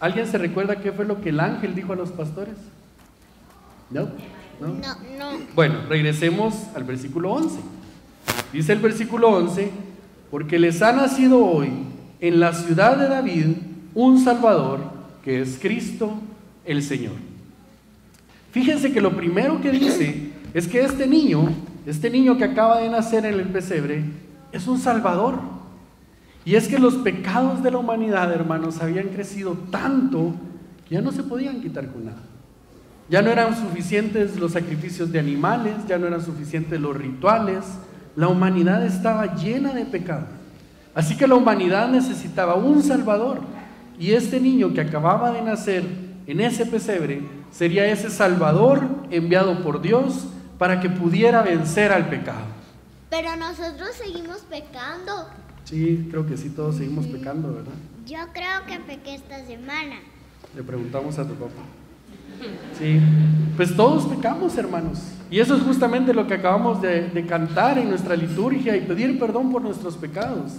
¿Alguien 0.01 0.27
se 0.27 0.37
recuerda 0.37 0.81
qué 0.81 0.91
fue 0.91 1.05
lo 1.05 1.21
que 1.21 1.29
el 1.29 1.39
ángel 1.39 1.73
dijo 1.73 1.93
a 1.93 1.95
los 1.95 2.11
pastores? 2.11 2.55
¿No? 3.89 4.09
¿No? 4.59 4.67
No, 4.67 4.97
no. 5.17 5.39
Bueno, 5.55 5.83
regresemos 5.87 6.55
al 6.75 6.83
versículo 6.83 7.31
11. 7.31 7.61
Dice 8.51 8.73
el 8.73 8.79
versículo 8.79 9.29
11, 9.29 9.71
porque 10.29 10.59
les 10.59 10.81
ha 10.81 10.91
nacido 10.91 11.45
hoy 11.45 11.69
en 12.19 12.41
la 12.41 12.51
ciudad 12.51 12.97
de 12.97 13.07
David 13.07 13.45
un 13.95 14.21
Salvador 14.21 14.81
que 15.23 15.39
es 15.39 15.57
Cristo 15.57 16.15
el 16.65 16.83
Señor. 16.83 17.15
Fíjense 18.51 18.91
que 18.91 18.99
lo 18.99 19.15
primero 19.15 19.61
que 19.61 19.71
dice 19.71 20.31
es 20.53 20.67
que 20.67 20.81
este 20.81 21.07
niño, 21.07 21.47
este 21.85 22.09
niño 22.09 22.37
que 22.37 22.43
acaba 22.43 22.79
de 22.79 22.89
nacer 22.89 23.25
en 23.25 23.39
el 23.39 23.47
pesebre, 23.47 24.03
es 24.51 24.67
un 24.67 24.79
Salvador. 24.79 25.39
Y 26.45 26.55
es 26.55 26.67
que 26.67 26.79
los 26.79 26.95
pecados 26.95 27.63
de 27.63 27.71
la 27.71 27.77
humanidad, 27.77 28.31
hermanos, 28.31 28.81
habían 28.81 29.09
crecido 29.09 29.57
tanto 29.71 30.33
que 30.87 30.95
ya 30.95 31.01
no 31.01 31.11
se 31.11 31.23
podían 31.23 31.61
quitar 31.61 31.87
con 31.87 32.05
nada. 32.05 32.21
Ya 33.09 33.21
no 33.21 33.29
eran 33.29 33.55
suficientes 33.55 34.39
los 34.39 34.53
sacrificios 34.53 35.11
de 35.11 35.19
animales, 35.19 35.73
ya 35.87 35.97
no 35.97 36.07
eran 36.07 36.23
suficientes 36.23 36.79
los 36.79 36.95
rituales. 36.95 37.65
La 38.15 38.27
humanidad 38.27 38.85
estaba 38.85 39.35
llena 39.35 39.73
de 39.73 39.85
pecado. 39.85 40.27
Así 40.93 41.15
que 41.15 41.27
la 41.27 41.35
humanidad 41.35 41.89
necesitaba 41.89 42.55
un 42.55 42.81
Salvador. 42.81 43.41
Y 43.99 44.11
este 44.11 44.39
niño 44.39 44.73
que 44.73 44.81
acababa 44.81 45.31
de 45.31 45.41
nacer 45.41 45.83
en 46.25 46.39
ese 46.39 46.65
pesebre 46.65 47.21
sería 47.51 47.85
ese 47.85 48.09
Salvador 48.09 48.81
enviado 49.09 49.61
por 49.61 49.81
Dios 49.81 50.27
para 50.61 50.79
que 50.79 50.91
pudiera 50.91 51.41
vencer 51.41 51.91
al 51.91 52.07
pecado. 52.07 52.45
Pero 53.09 53.35
nosotros 53.35 53.95
seguimos 53.95 54.41
pecando. 54.41 55.25
Sí, 55.63 56.07
creo 56.11 56.27
que 56.27 56.37
sí, 56.37 56.51
todos 56.51 56.75
seguimos 56.75 57.07
pecando, 57.07 57.51
¿verdad? 57.51 57.73
Yo 58.05 58.19
creo 58.31 58.63
que 58.67 58.77
pequé 58.79 59.15
esta 59.15 59.43
semana. 59.43 59.95
Le 60.55 60.61
preguntamos 60.61 61.17
a 61.17 61.27
tu 61.27 61.33
papá. 61.33 61.63
Sí, 62.77 62.99
pues 63.57 63.75
todos 63.75 64.05
pecamos, 64.05 64.55
hermanos. 64.55 64.99
Y 65.31 65.39
eso 65.39 65.55
es 65.55 65.63
justamente 65.63 66.13
lo 66.13 66.27
que 66.27 66.35
acabamos 66.35 66.79
de, 66.79 67.09
de 67.09 67.25
cantar 67.25 67.79
en 67.79 67.89
nuestra 67.89 68.15
liturgia 68.15 68.77
y 68.77 68.81
pedir 68.81 69.17
perdón 69.17 69.51
por 69.51 69.63
nuestros 69.63 69.97
pecados. 69.97 70.57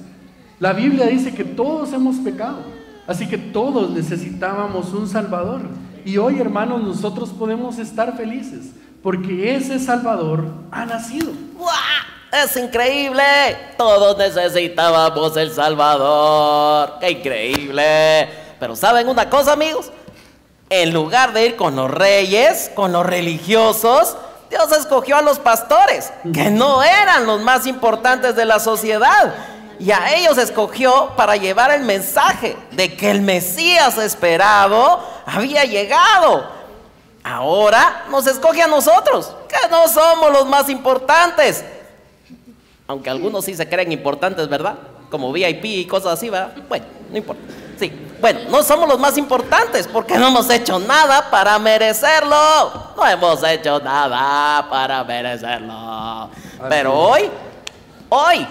La 0.59 0.73
Biblia 0.73 1.07
dice 1.07 1.33
que 1.33 1.45
todos 1.45 1.93
hemos 1.93 2.17
pecado, 2.17 2.65
así 3.07 3.29
que 3.29 3.39
todos 3.39 3.93
necesitábamos 3.93 4.93
un 4.95 5.07
Salvador. 5.07 5.61
Y 6.05 6.19
hoy, 6.19 6.41
hermanos, 6.41 6.83
nosotros 6.83 7.31
podemos 7.31 7.79
estar 7.79 8.17
felices 8.17 8.67
porque 9.03 9.55
ese 9.57 9.79
Salvador 9.79 10.47
ha 10.71 10.87
nacido. 10.87 11.33
¡Guau! 11.55 11.73
¡Es 12.33 12.57
increíble! 12.57 13.23
Todos 13.77 14.17
necesitábamos 14.17 15.37
el 15.37 15.53
Salvador. 15.53 16.95
¡Qué 17.01 17.11
increíble! 17.11 18.29
Pero 18.59 18.75
¿saben 18.77 19.09
una 19.09 19.29
cosa, 19.29 19.53
amigos? 19.53 19.91
En 20.71 20.93
lugar 20.93 21.33
de 21.33 21.47
ir 21.47 21.57
con 21.57 21.77
los 21.77 21.91
reyes, 21.91 22.71
con 22.75 22.93
los 22.93 23.05
religiosos, 23.05 24.17
Dios 24.49 24.73
escogió 24.73 25.17
a 25.17 25.23
los 25.23 25.39
pastores, 25.39 26.13
que 26.33 26.51
no 26.51 26.83
eran 26.83 27.27
los 27.27 27.43
más 27.43 27.67
importantes 27.67 28.37
de 28.37 28.45
la 28.45 28.59
sociedad. 28.59 29.35
Y 29.83 29.91
a 29.91 30.15
ellos 30.15 30.39
escogió 30.39 31.11
para 31.17 31.35
llevar 31.35 31.73
el 31.73 31.83
mensaje 31.83 32.57
de 32.71 32.97
que 32.97 33.11
el 33.11 33.21
Mesías 33.21 33.99
esperado 33.99 35.01
había 35.27 35.65
llegado. 35.65 36.49
Ahora 37.25 38.05
nos 38.09 38.29
escoge 38.29 38.63
a 38.63 38.69
nosotros, 38.69 39.35
que 39.49 39.69
no 39.69 39.89
somos 39.89 40.31
los 40.31 40.47
más 40.47 40.69
importantes. 40.69 41.65
Aunque 42.87 43.11
algunos 43.11 43.45
sí 43.45 43.57
se 43.57 43.69
creen 43.69 43.91
importantes, 43.91 44.49
¿verdad? 44.49 44.77
Como 45.11 45.33
VIP 45.33 45.65
y 45.65 45.87
cosas 45.89 46.13
así, 46.13 46.31
¿verdad? 46.31 46.53
Bueno, 46.69 46.85
no 47.11 47.17
importa. 47.17 47.43
Sí, 47.77 47.93
bueno, 48.21 48.39
no 48.51 48.63
somos 48.63 48.89
los 48.89 49.01
más 49.01 49.19
importantes 49.19 49.89
porque 49.89 50.17
no 50.17 50.29
hemos 50.29 50.49
hecho 50.49 50.79
nada 50.79 51.29
para 51.29 51.59
merecerlo. 51.59 52.93
No 52.97 53.05
hemos 53.05 53.43
hecho 53.43 53.81
nada 53.81 54.65
para 54.71 55.03
merecerlo. 55.03 56.31
Pero 56.69 56.95
hoy, 56.97 57.29
hoy, 58.09 58.47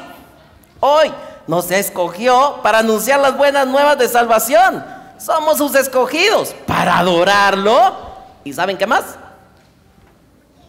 hoy 0.81 1.11
nos 1.47 1.71
escogió 1.71 2.59
para 2.61 2.79
anunciar 2.79 3.21
las 3.21 3.37
buenas 3.37 3.65
nuevas 3.67 3.97
de 3.97 4.09
salvación. 4.09 4.83
Somos 5.17 5.57
sus 5.57 5.75
escogidos 5.75 6.53
para 6.65 6.97
adorarlo. 6.97 7.95
¿Y 8.43 8.51
saben 8.53 8.77
qué 8.77 8.87
más? 8.87 9.17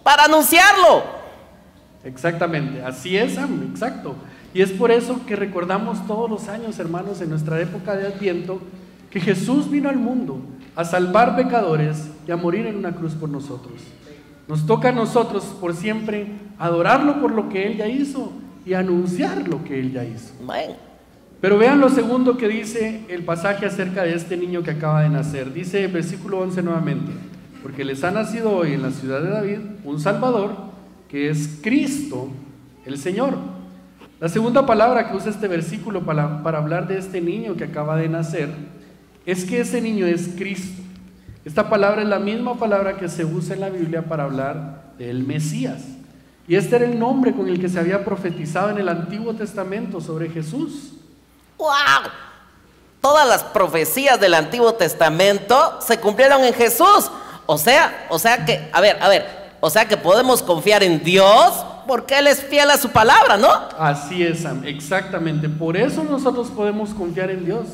Para 0.02 0.24
anunciarlo. 0.24 1.02
Exactamente, 2.04 2.84
así 2.84 3.16
es, 3.16 3.38
exacto. 3.38 4.14
Y 4.54 4.60
es 4.60 4.70
por 4.70 4.90
eso 4.90 5.20
que 5.26 5.36
recordamos 5.36 6.06
todos 6.06 6.28
los 6.28 6.48
años, 6.48 6.78
hermanos, 6.78 7.20
en 7.20 7.30
nuestra 7.30 7.60
época 7.60 7.96
de 7.96 8.06
Adviento, 8.06 8.60
que 9.10 9.20
Jesús 9.20 9.70
vino 9.70 9.88
al 9.88 9.96
mundo 9.96 10.40
a 10.74 10.84
salvar 10.84 11.36
pecadores 11.36 12.08
y 12.26 12.32
a 12.32 12.36
morir 12.36 12.66
en 12.66 12.76
una 12.76 12.94
cruz 12.94 13.14
por 13.14 13.28
nosotros. 13.28 13.74
Nos 14.48 14.66
toca 14.66 14.88
a 14.88 14.92
nosotros 14.92 15.44
por 15.60 15.74
siempre 15.74 16.32
adorarlo 16.58 17.20
por 17.20 17.30
lo 17.30 17.48
que 17.48 17.66
Él 17.66 17.76
ya 17.76 17.86
hizo 17.86 18.32
y 18.64 18.74
anunciar 18.74 19.46
lo 19.46 19.64
que 19.64 19.80
Él 19.80 19.92
ya 19.92 20.04
hizo. 20.04 20.32
Pero 21.40 21.58
vean 21.58 21.80
lo 21.80 21.88
segundo 21.88 22.36
que 22.36 22.48
dice 22.48 23.02
el 23.08 23.24
pasaje 23.24 23.66
acerca 23.66 24.04
de 24.04 24.14
este 24.14 24.36
niño 24.36 24.62
que 24.62 24.70
acaba 24.70 25.02
de 25.02 25.08
nacer. 25.08 25.52
Dice 25.52 25.84
el 25.84 25.92
versículo 25.92 26.38
11 26.38 26.62
nuevamente, 26.62 27.10
porque 27.62 27.84
les 27.84 28.04
ha 28.04 28.10
nacido 28.10 28.52
hoy 28.52 28.74
en 28.74 28.82
la 28.82 28.90
ciudad 28.90 29.20
de 29.20 29.30
David 29.30 29.58
un 29.84 29.98
Salvador, 29.98 30.54
que 31.08 31.30
es 31.30 31.58
Cristo 31.62 32.28
el 32.86 32.96
Señor. 32.98 33.34
La 34.20 34.28
segunda 34.28 34.64
palabra 34.66 35.10
que 35.10 35.16
usa 35.16 35.30
este 35.30 35.48
versículo 35.48 36.04
para, 36.04 36.44
para 36.44 36.58
hablar 36.58 36.86
de 36.86 36.98
este 36.98 37.20
niño 37.20 37.56
que 37.56 37.64
acaba 37.64 37.96
de 37.96 38.08
nacer 38.08 38.50
es 39.26 39.44
que 39.44 39.60
ese 39.60 39.80
niño 39.80 40.06
es 40.06 40.34
Cristo. 40.36 40.80
Esta 41.44 41.68
palabra 41.68 42.02
es 42.02 42.08
la 42.08 42.20
misma 42.20 42.56
palabra 42.56 42.98
que 42.98 43.08
se 43.08 43.24
usa 43.24 43.54
en 43.54 43.62
la 43.62 43.70
Biblia 43.70 44.02
para 44.02 44.24
hablar 44.24 44.94
del 44.96 45.24
Mesías. 45.24 45.91
Y 46.48 46.56
este 46.56 46.76
era 46.76 46.84
el 46.84 46.98
nombre 46.98 47.32
con 47.32 47.48
el 47.48 47.60
que 47.60 47.68
se 47.68 47.78
había 47.78 48.04
profetizado 48.04 48.70
en 48.70 48.78
el 48.78 48.88
Antiguo 48.88 49.34
Testamento 49.34 50.00
sobre 50.00 50.28
Jesús. 50.28 50.92
¡Wow! 51.58 52.10
Todas 53.00 53.28
las 53.28 53.44
profecías 53.44 54.20
del 54.20 54.34
Antiguo 54.34 54.74
Testamento 54.74 55.78
se 55.80 55.98
cumplieron 55.98 56.44
en 56.44 56.54
Jesús. 56.54 57.10
O 57.46 57.58
sea, 57.58 58.06
o 58.10 58.18
sea 58.18 58.44
que, 58.44 58.68
a 58.72 58.80
ver, 58.80 58.98
a 59.00 59.08
ver, 59.08 59.26
o 59.60 59.70
sea 59.70 59.86
que 59.86 59.96
podemos 59.96 60.42
confiar 60.42 60.82
en 60.82 61.02
Dios 61.02 61.64
porque 61.86 62.18
Él 62.18 62.26
es 62.26 62.42
fiel 62.42 62.70
a 62.70 62.76
su 62.76 62.90
palabra, 62.90 63.36
¿no? 63.36 63.48
Así 63.78 64.22
es, 64.22 64.40
Sam, 64.40 64.64
exactamente. 64.64 65.48
Por 65.48 65.76
eso 65.76 66.04
nosotros 66.04 66.48
podemos 66.48 66.90
confiar 66.90 67.30
en 67.30 67.44
Dios, 67.44 67.66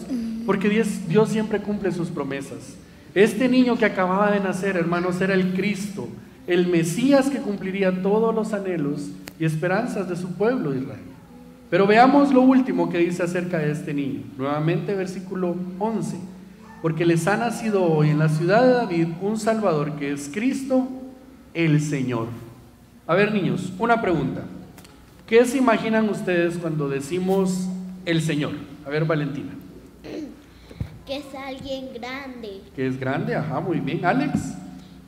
porque 0.46 0.68
Dios, 0.68 0.88
Dios 1.06 1.28
siempre 1.28 1.60
cumple 1.60 1.92
sus 1.92 2.08
promesas. 2.08 2.74
Este 3.14 3.48
niño 3.48 3.76
que 3.76 3.84
acababa 3.84 4.30
de 4.30 4.40
nacer, 4.40 4.76
hermanos, 4.76 5.20
era 5.20 5.34
el 5.34 5.54
Cristo, 5.54 6.08
el 6.48 6.66
Mesías 6.66 7.28
que 7.28 7.38
cumpliría 7.38 8.02
todos 8.02 8.34
los 8.34 8.54
anhelos 8.54 9.10
y 9.38 9.44
esperanzas 9.44 10.08
de 10.08 10.16
su 10.16 10.32
pueblo 10.32 10.74
Israel. 10.74 11.02
Pero 11.70 11.86
veamos 11.86 12.32
lo 12.32 12.40
último 12.40 12.88
que 12.88 12.98
dice 12.98 13.22
acerca 13.22 13.58
de 13.58 13.70
este 13.70 13.92
niño. 13.92 14.22
Nuevamente 14.38 14.94
versículo 14.94 15.54
11. 15.78 16.16
Porque 16.80 17.04
les 17.04 17.26
ha 17.28 17.36
nacido 17.36 17.84
hoy 17.84 18.08
en 18.08 18.18
la 18.18 18.30
ciudad 18.30 18.62
de 18.62 18.72
David 18.72 19.08
un 19.20 19.38
Salvador 19.38 19.96
que 19.96 20.10
es 20.10 20.30
Cristo 20.32 20.88
el 21.52 21.82
Señor. 21.82 22.28
A 23.06 23.14
ver 23.14 23.32
niños, 23.32 23.72
una 23.78 24.00
pregunta. 24.00 24.44
¿Qué 25.26 25.44
se 25.44 25.58
imaginan 25.58 26.08
ustedes 26.08 26.56
cuando 26.56 26.88
decimos 26.88 27.68
el 28.06 28.22
Señor? 28.22 28.52
A 28.86 28.88
ver 28.88 29.04
Valentina. 29.04 29.50
Que 31.06 31.16
es 31.18 31.24
alguien 31.34 31.88
grande. 31.92 32.62
¿Que 32.74 32.86
es 32.86 32.98
grande? 32.98 33.34
Ajá, 33.34 33.60
muy 33.60 33.80
bien. 33.80 34.04
Alex. 34.06 34.54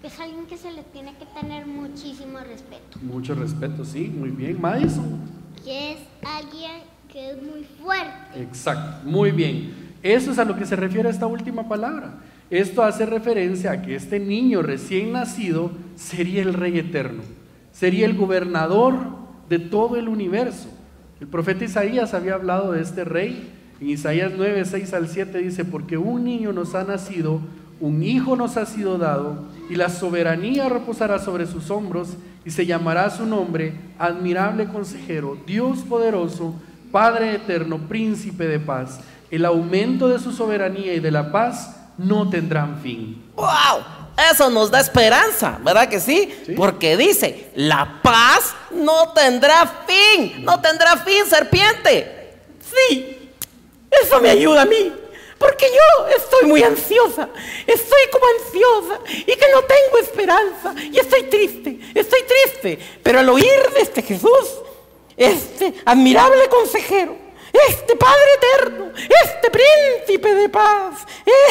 Es 0.03 0.19
alguien 0.19 0.47
que 0.47 0.57
se 0.57 0.73
le 0.73 0.83
tiene 0.83 1.15
que 1.19 1.27
tener 1.39 1.67
muchísimo 1.67 2.39
respeto. 2.39 2.99
Mucho 3.03 3.35
respeto, 3.35 3.85
sí, 3.85 4.09
muy 4.09 4.31
bien. 4.31 4.61
Madison. 4.61 5.21
Que 5.63 5.93
es 5.93 5.99
alguien 6.25 6.83
que 7.13 7.33
es 7.33 7.43
muy 7.43 7.65
fuerte. 7.83 8.41
Exacto, 8.43 9.07
muy 9.09 9.31
bien. 9.31 9.91
Eso 10.03 10.31
es 10.31 10.39
a 10.39 10.45
lo 10.45 10.57
que 10.57 10.65
se 10.65 10.77
refiere 10.77 11.11
esta 11.11 11.27
última 11.27 11.69
palabra. 11.69 12.15
Esto 12.49 12.83
hace 12.83 13.05
referencia 13.05 13.73
a 13.73 13.83
que 13.83 13.95
este 13.95 14.19
niño 14.19 14.63
recién 14.63 15.13
nacido 15.13 15.71
sería 15.97 16.43
el 16.43 16.55
rey 16.55 16.79
eterno, 16.79 17.23
sería 17.71 18.07
el 18.07 18.17
gobernador 18.17 18.97
de 19.49 19.59
todo 19.59 19.97
el 19.97 20.09
universo. 20.09 20.69
El 21.21 21.29
profeta 21.29 21.65
Isaías 21.65 22.15
había 22.15 22.35
hablado 22.35 22.73
de 22.73 22.81
este 22.81 23.05
rey. 23.05 23.53
En 23.81 23.91
Isaías 23.91 24.33
9, 24.37 24.65
6 24.65 24.95
al 24.95 25.09
7 25.09 25.39
dice, 25.39 25.65
porque 25.65 25.99
un 25.99 26.25
niño 26.25 26.53
nos 26.53 26.75
ha 26.75 26.85
nacido, 26.85 27.41
un 27.81 28.03
hijo 28.03 28.37
nos 28.37 28.57
ha 28.57 28.67
sido 28.67 28.99
dado, 28.99 29.45
y 29.69 29.75
la 29.75 29.89
soberanía 29.89 30.69
reposará 30.69 31.19
sobre 31.19 31.47
sus 31.47 31.71
hombros, 31.71 32.11
y 32.45 32.51
se 32.51 32.67
llamará 32.67 33.11
su 33.11 33.27
nombre, 33.27 33.75
admirable 33.99 34.67
consejero, 34.67 35.37
Dios 35.47 35.81
poderoso, 35.81 36.55
Padre 36.91 37.35
eterno, 37.35 37.79
príncipe 37.89 38.49
de 38.49 38.59
paz. 38.59 39.01
El 39.31 39.45
aumento 39.45 40.09
de 40.09 40.19
su 40.19 40.33
soberanía 40.33 40.93
y 40.95 41.01
de 41.01 41.11
la 41.13 41.31
paz 41.31 41.77
no 41.97 42.29
tendrán 42.29 42.81
fin. 42.81 43.23
¡Wow! 43.37 44.01
Eso 44.33 44.51
nos 44.51 44.71
da 44.71 44.81
esperanza, 44.81 45.59
¿verdad 45.65 45.89
que 45.89 46.01
sí? 46.01 46.35
Sí. 46.45 46.53
Porque 46.53 46.97
dice, 46.97 47.51
la 47.55 48.01
paz 48.03 48.55
no 48.71 49.13
tendrá 49.15 49.85
fin, 49.87 50.45
no 50.45 50.61
tendrá 50.61 50.97
fin, 50.97 51.25
serpiente. 51.27 52.35
Sí, 52.61 53.31
eso 54.03 54.21
me 54.21 54.31
ayuda 54.31 54.63
a 54.63 54.67
mí. 54.67 54.93
Porque 55.41 55.65
yo 55.71 56.07
estoy 56.09 56.47
muy 56.47 56.63
ansiosa, 56.63 57.31
estoy 57.67 58.01
como 58.13 58.27
ansiosa 58.27 59.01
y 59.21 59.25
que 59.25 59.47
no 59.55 59.63
tengo 59.63 59.99
esperanza 59.99 60.75
y 60.93 60.99
estoy 60.99 61.23
triste, 61.25 61.81
estoy 61.95 62.21
triste. 62.25 62.79
Pero 63.03 63.21
al 63.21 63.29
oír 63.31 63.71
de 63.75 63.81
este 63.81 64.03
Jesús, 64.03 64.61
este 65.17 65.73
admirable 65.87 66.47
consejero, 66.51 67.17
este 67.71 67.97
Padre 67.97 68.29
eterno, 68.37 68.93
este 69.25 69.51
príncipe 69.51 70.35
de 70.35 70.51
paz, 70.51 71.07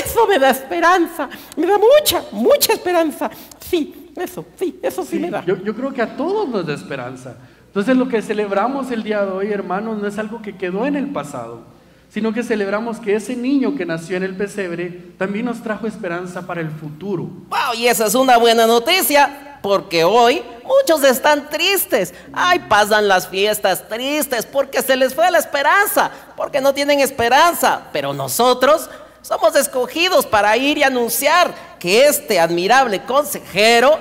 eso 0.06 0.28
me 0.28 0.38
da 0.38 0.52
esperanza, 0.52 1.28
me 1.58 1.66
da 1.66 1.80
mucha, 1.80 2.24
mucha 2.32 2.74
esperanza. 2.74 3.32
Sí, 3.60 4.12
eso, 4.16 4.46
sí, 4.60 4.80
eso 4.84 5.02
sí, 5.02 5.18
Sí, 5.18 5.20
me 5.20 5.32
da. 5.32 5.44
yo, 5.46 5.58
yo 5.64 5.74
creo 5.76 5.92
que 5.92 6.04
a 6.04 6.16
todos 6.16 6.48
nos 6.48 6.64
da 6.64 6.76
esperanza. 6.76 7.38
Entonces 7.66 7.98
lo 7.98 8.08
que 8.08 8.22
celebramos 8.22 8.92
el 8.92 9.02
día 9.02 9.26
de 9.26 9.32
hoy, 9.32 9.52
hermanos, 9.52 9.98
no 9.98 10.08
es 10.08 10.20
algo 10.20 10.44
que 10.44 10.56
quedó 10.58 10.86
en 10.86 10.96
el 10.96 11.12
pasado, 11.12 11.64
sino 12.10 12.34
que 12.34 12.44
celebramos 12.44 13.00
que 13.00 13.16
ese 13.16 13.36
niño 13.36 13.76
que 13.76 13.86
nació 13.86 14.18
en 14.18 14.24
el 14.24 14.36
pesebre 14.36 15.14
también 15.18 15.46
nos 15.46 15.62
trajo 15.62 15.88
esperanza 15.88 16.46
para 16.46 16.62
el 16.62 16.72
futuro. 16.72 17.24
Wow, 17.50 17.76
y 17.78 17.88
esa 17.88 18.08
es 18.08 18.16
una 18.16 18.38
buena 18.38 18.66
noticia, 18.66 19.60
porque 19.62 20.04
hoy 20.04 20.42
muchos 20.64 21.04
están 21.04 21.50
tristes. 21.50 22.14
Ay, 22.34 22.60
pasan 22.68 23.08
las 23.08 23.28
fiestas 23.28 23.88
tristes 23.88 24.46
porque 24.46 24.82
se 24.82 24.96
les 24.96 25.14
fue 25.14 25.30
la 25.30 25.38
esperanza, 25.38 26.10
porque 26.36 26.62
no 26.62 26.74
tienen 26.74 27.00
esperanza. 27.00 27.84
Pero 27.92 28.14
nosotros 28.14 28.90
somos 29.22 29.56
escogidos 29.56 30.26
para 30.26 30.56
ir 30.58 30.78
y 30.78 30.84
anunciar 30.84 31.54
que 31.78 32.08
este 32.08 32.40
admirable 32.40 33.04
consejero 33.04 34.00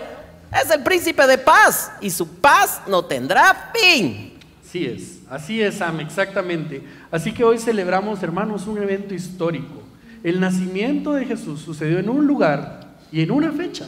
es 0.62 0.70
el 0.70 0.82
príncipe 0.82 1.26
de 1.26 1.36
paz 1.36 1.92
y 2.00 2.10
su 2.10 2.26
paz 2.40 2.80
no 2.86 3.04
tendrá 3.04 3.70
fin. 3.74 4.38
Así 4.68 4.85
es, 4.85 5.22
así 5.31 5.62
es, 5.62 5.76
Sam, 5.76 6.00
exactamente. 6.00 6.83
Así 7.11 7.33
que 7.33 7.42
hoy 7.42 7.57
celebramos, 7.57 8.22
hermanos, 8.22 8.66
un 8.66 8.76
evento 8.76 9.14
histórico. 9.14 9.83
El 10.22 10.40
nacimiento 10.40 11.14
de 11.14 11.24
Jesús 11.24 11.62
sucedió 11.62 11.98
en 11.98 12.11
un 12.11 12.26
lugar 12.26 12.98
y 13.11 13.22
en 13.22 13.31
una 13.31 13.50
fecha. 13.50 13.87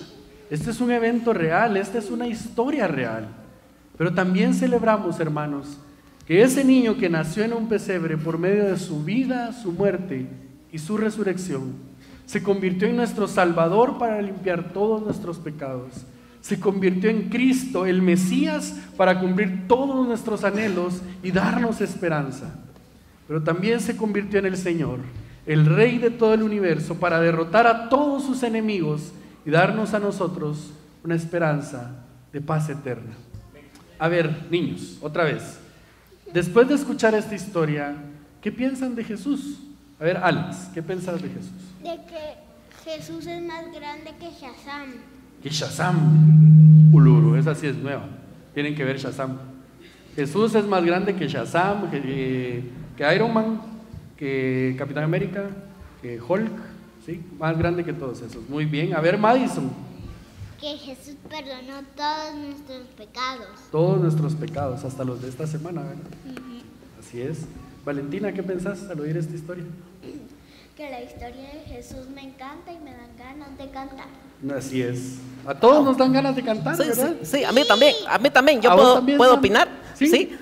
Este 0.48 0.70
es 0.70 0.80
un 0.80 0.90
evento 0.90 1.34
real, 1.34 1.76
esta 1.76 1.98
es 1.98 2.10
una 2.10 2.26
historia 2.26 2.88
real. 2.88 3.28
Pero 3.98 4.14
también 4.14 4.54
celebramos, 4.54 5.20
hermanos, 5.20 5.76
que 6.26 6.40
ese 6.40 6.64
niño 6.64 6.96
que 6.96 7.10
nació 7.10 7.44
en 7.44 7.52
un 7.52 7.68
pesebre 7.68 8.16
por 8.16 8.38
medio 8.38 8.64
de 8.64 8.78
su 8.78 9.04
vida, 9.04 9.52
su 9.52 9.72
muerte 9.72 10.28
y 10.72 10.78
su 10.78 10.96
resurrección, 10.96 11.74
se 12.24 12.42
convirtió 12.42 12.88
en 12.88 12.96
nuestro 12.96 13.28
Salvador 13.28 13.98
para 13.98 14.22
limpiar 14.22 14.72
todos 14.72 15.02
nuestros 15.02 15.36
pecados. 15.36 16.06
Se 16.40 16.58
convirtió 16.58 17.10
en 17.10 17.28
Cristo, 17.28 17.86
el 17.86 18.02
Mesías, 18.02 18.76
para 18.96 19.20
cumplir 19.20 19.66
todos 19.68 20.06
nuestros 20.06 20.44
anhelos 20.44 21.02
y 21.22 21.30
darnos 21.30 21.80
esperanza. 21.80 22.54
Pero 23.28 23.42
también 23.42 23.80
se 23.80 23.96
convirtió 23.96 24.38
en 24.38 24.46
el 24.46 24.56
Señor, 24.56 25.00
el 25.46 25.66
Rey 25.66 25.98
de 25.98 26.10
todo 26.10 26.34
el 26.34 26.42
universo, 26.42 26.96
para 26.96 27.20
derrotar 27.20 27.66
a 27.66 27.88
todos 27.88 28.24
sus 28.24 28.42
enemigos 28.42 29.12
y 29.44 29.50
darnos 29.50 29.94
a 29.94 29.98
nosotros 29.98 30.72
una 31.04 31.14
esperanza 31.14 32.04
de 32.32 32.40
paz 32.40 32.68
eterna. 32.68 33.12
A 33.98 34.08
ver, 34.08 34.46
niños, 34.50 34.98
otra 35.00 35.24
vez. 35.24 35.58
Después 36.32 36.68
de 36.68 36.74
escuchar 36.74 37.14
esta 37.14 37.34
historia, 37.34 37.94
¿qué 38.40 38.50
piensan 38.50 38.94
de 38.94 39.04
Jesús? 39.04 39.60
A 39.98 40.04
ver, 40.04 40.16
Alex, 40.16 40.70
¿qué 40.72 40.82
piensas 40.82 41.20
de 41.20 41.28
Jesús? 41.28 41.52
De 41.82 41.96
que 42.06 42.36
Jesús 42.84 43.26
es 43.26 43.42
más 43.42 43.70
grande 43.72 44.14
que 44.18 44.30
Shazam. 44.30 44.94
Que 45.42 45.50
Shazam. 45.50 46.92
Uluru, 46.92 47.36
esa 47.36 47.54
sí 47.54 47.66
es 47.66 47.76
nueva. 47.76 48.04
Tienen 48.54 48.74
que 48.74 48.84
ver 48.84 48.98
Shazam. 48.98 49.38
Jesús 50.16 50.54
es 50.54 50.66
más 50.66 50.84
grande 50.84 51.14
que 51.14 51.28
Shazam, 51.28 51.90
que, 51.90 52.62
que 52.96 53.14
Iron 53.14 53.32
Man, 53.32 53.60
que 54.16 54.74
Capitán 54.78 55.04
América, 55.04 55.48
que 56.02 56.20
Hulk. 56.20 56.50
¿sí? 57.06 57.24
Más 57.38 57.56
grande 57.56 57.84
que 57.84 57.92
todos 57.92 58.20
esos. 58.22 58.48
Muy 58.48 58.64
bien. 58.64 58.94
A 58.94 59.00
ver, 59.00 59.18
Madison. 59.18 59.70
Que 60.60 60.76
Jesús 60.76 61.16
perdonó 61.28 61.80
todos 61.96 62.34
nuestros 62.36 62.86
pecados. 62.96 63.48
Todos 63.72 64.00
nuestros 64.00 64.34
pecados, 64.34 64.84
hasta 64.84 65.04
los 65.04 65.22
de 65.22 65.28
esta 65.28 65.46
semana, 65.46 65.82
¿verdad? 65.82 66.04
Así 66.98 67.20
es. 67.20 67.46
Valentina, 67.84 68.32
¿qué 68.32 68.42
pensás 68.42 68.82
al 68.90 69.00
oír 69.00 69.16
esta 69.16 69.34
historia? 69.34 69.64
que 70.80 70.88
la 70.88 71.02
historia 71.02 71.50
de 71.52 71.74
Jesús 71.74 72.08
me 72.08 72.22
encanta 72.22 72.72
y 72.72 72.78
me 72.78 72.90
dan 72.92 73.14
ganas 73.18 73.58
de 73.58 73.68
cantar. 73.68 74.06
Así 74.56 74.80
es. 74.80 75.18
A 75.46 75.52
todos 75.52 75.80
ah, 75.80 75.82
nos 75.82 75.98
dan 75.98 76.10
ganas 76.10 76.34
de 76.34 76.42
cantar, 76.42 76.74
sí, 76.74 76.84
¿verdad? 76.84 77.16
Sí, 77.22 77.44
a 77.44 77.52
mí 77.52 77.66
también, 77.68 77.94
a 78.08 78.16
mí 78.16 78.30
también, 78.30 78.62
yo 78.62 78.74
puedo, 78.74 79.04
puedo 79.18 79.34
opinar. 79.34 79.68
Sí, 79.94 80.06
sí. 80.06 80.38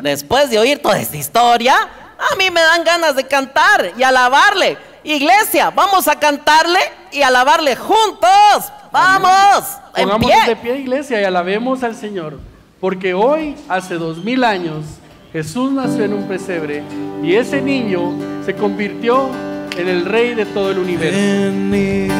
Después 0.00 0.48
de 0.48 0.58
oír 0.58 0.80
toda 0.80 0.98
esta 0.98 1.18
historia, 1.18 1.74
a 1.76 2.34
mí 2.36 2.50
me 2.50 2.62
dan 2.62 2.82
ganas 2.82 3.14
de 3.14 3.24
cantar 3.24 3.92
y 3.98 4.02
alabarle. 4.02 4.78
Iglesia, 5.04 5.68
vamos 5.68 6.08
a 6.08 6.18
cantarle 6.18 6.80
y 7.12 7.20
alabarle 7.20 7.76
juntos. 7.76 8.72
¡Vamos! 8.90 9.66
Pongámonos 9.94 10.46
de 10.46 10.56
pie, 10.56 10.78
iglesia, 10.78 11.20
y 11.20 11.24
alabemos 11.24 11.82
al 11.82 11.94
Señor. 11.94 12.40
Porque 12.80 13.12
hoy, 13.12 13.54
hace 13.68 13.96
dos 13.96 14.24
mil 14.24 14.44
años, 14.44 14.86
Jesús 15.30 15.72
nació 15.72 16.04
en 16.04 16.14
un 16.14 16.26
pesebre 16.26 16.82
y 17.22 17.34
ese 17.34 17.60
niño 17.60 18.14
se 18.46 18.54
convirtió 18.54 19.28
en 19.76 19.88
el 19.88 20.04
Rey 20.04 20.34
de 20.34 20.46
todo 20.46 20.70
el 20.70 20.78
universo. 20.78 21.18
Venid, 21.18 22.12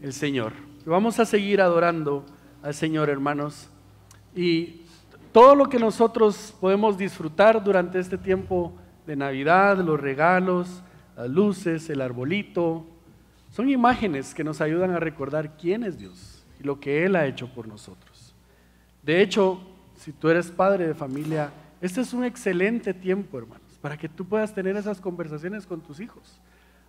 El 0.09 0.13
Señor. 0.13 0.53
Vamos 0.87 1.19
a 1.19 1.25
seguir 1.25 1.61
adorando 1.61 2.25
al 2.63 2.73
Señor, 2.73 3.11
hermanos. 3.11 3.69
Y 4.35 4.81
todo 5.31 5.53
lo 5.53 5.69
que 5.69 5.77
nosotros 5.77 6.55
podemos 6.59 6.97
disfrutar 6.97 7.63
durante 7.63 7.99
este 7.99 8.17
tiempo 8.17 8.73
de 9.05 9.15
Navidad, 9.15 9.77
los 9.77 9.99
regalos, 9.99 10.81
las 11.15 11.29
luces, 11.29 11.91
el 11.91 12.01
arbolito, 12.01 12.87
son 13.51 13.69
imágenes 13.69 14.33
que 14.33 14.43
nos 14.43 14.61
ayudan 14.61 14.89
a 14.89 14.99
recordar 14.99 15.55
quién 15.57 15.83
es 15.83 15.99
Dios 15.99 16.43
y 16.59 16.63
lo 16.63 16.79
que 16.79 17.05
Él 17.05 17.15
ha 17.15 17.27
hecho 17.27 17.47
por 17.53 17.67
nosotros. 17.67 18.33
De 19.03 19.21
hecho, 19.21 19.61
si 19.95 20.11
tú 20.11 20.29
eres 20.29 20.49
padre 20.49 20.87
de 20.87 20.95
familia, 20.95 21.51
este 21.81 22.01
es 22.01 22.13
un 22.13 22.23
excelente 22.23 22.95
tiempo, 22.95 23.37
hermanos, 23.37 23.77
para 23.79 23.95
que 23.95 24.09
tú 24.09 24.25
puedas 24.25 24.55
tener 24.55 24.75
esas 24.75 24.99
conversaciones 24.99 25.67
con 25.67 25.81
tus 25.81 25.99
hijos. 25.99 26.41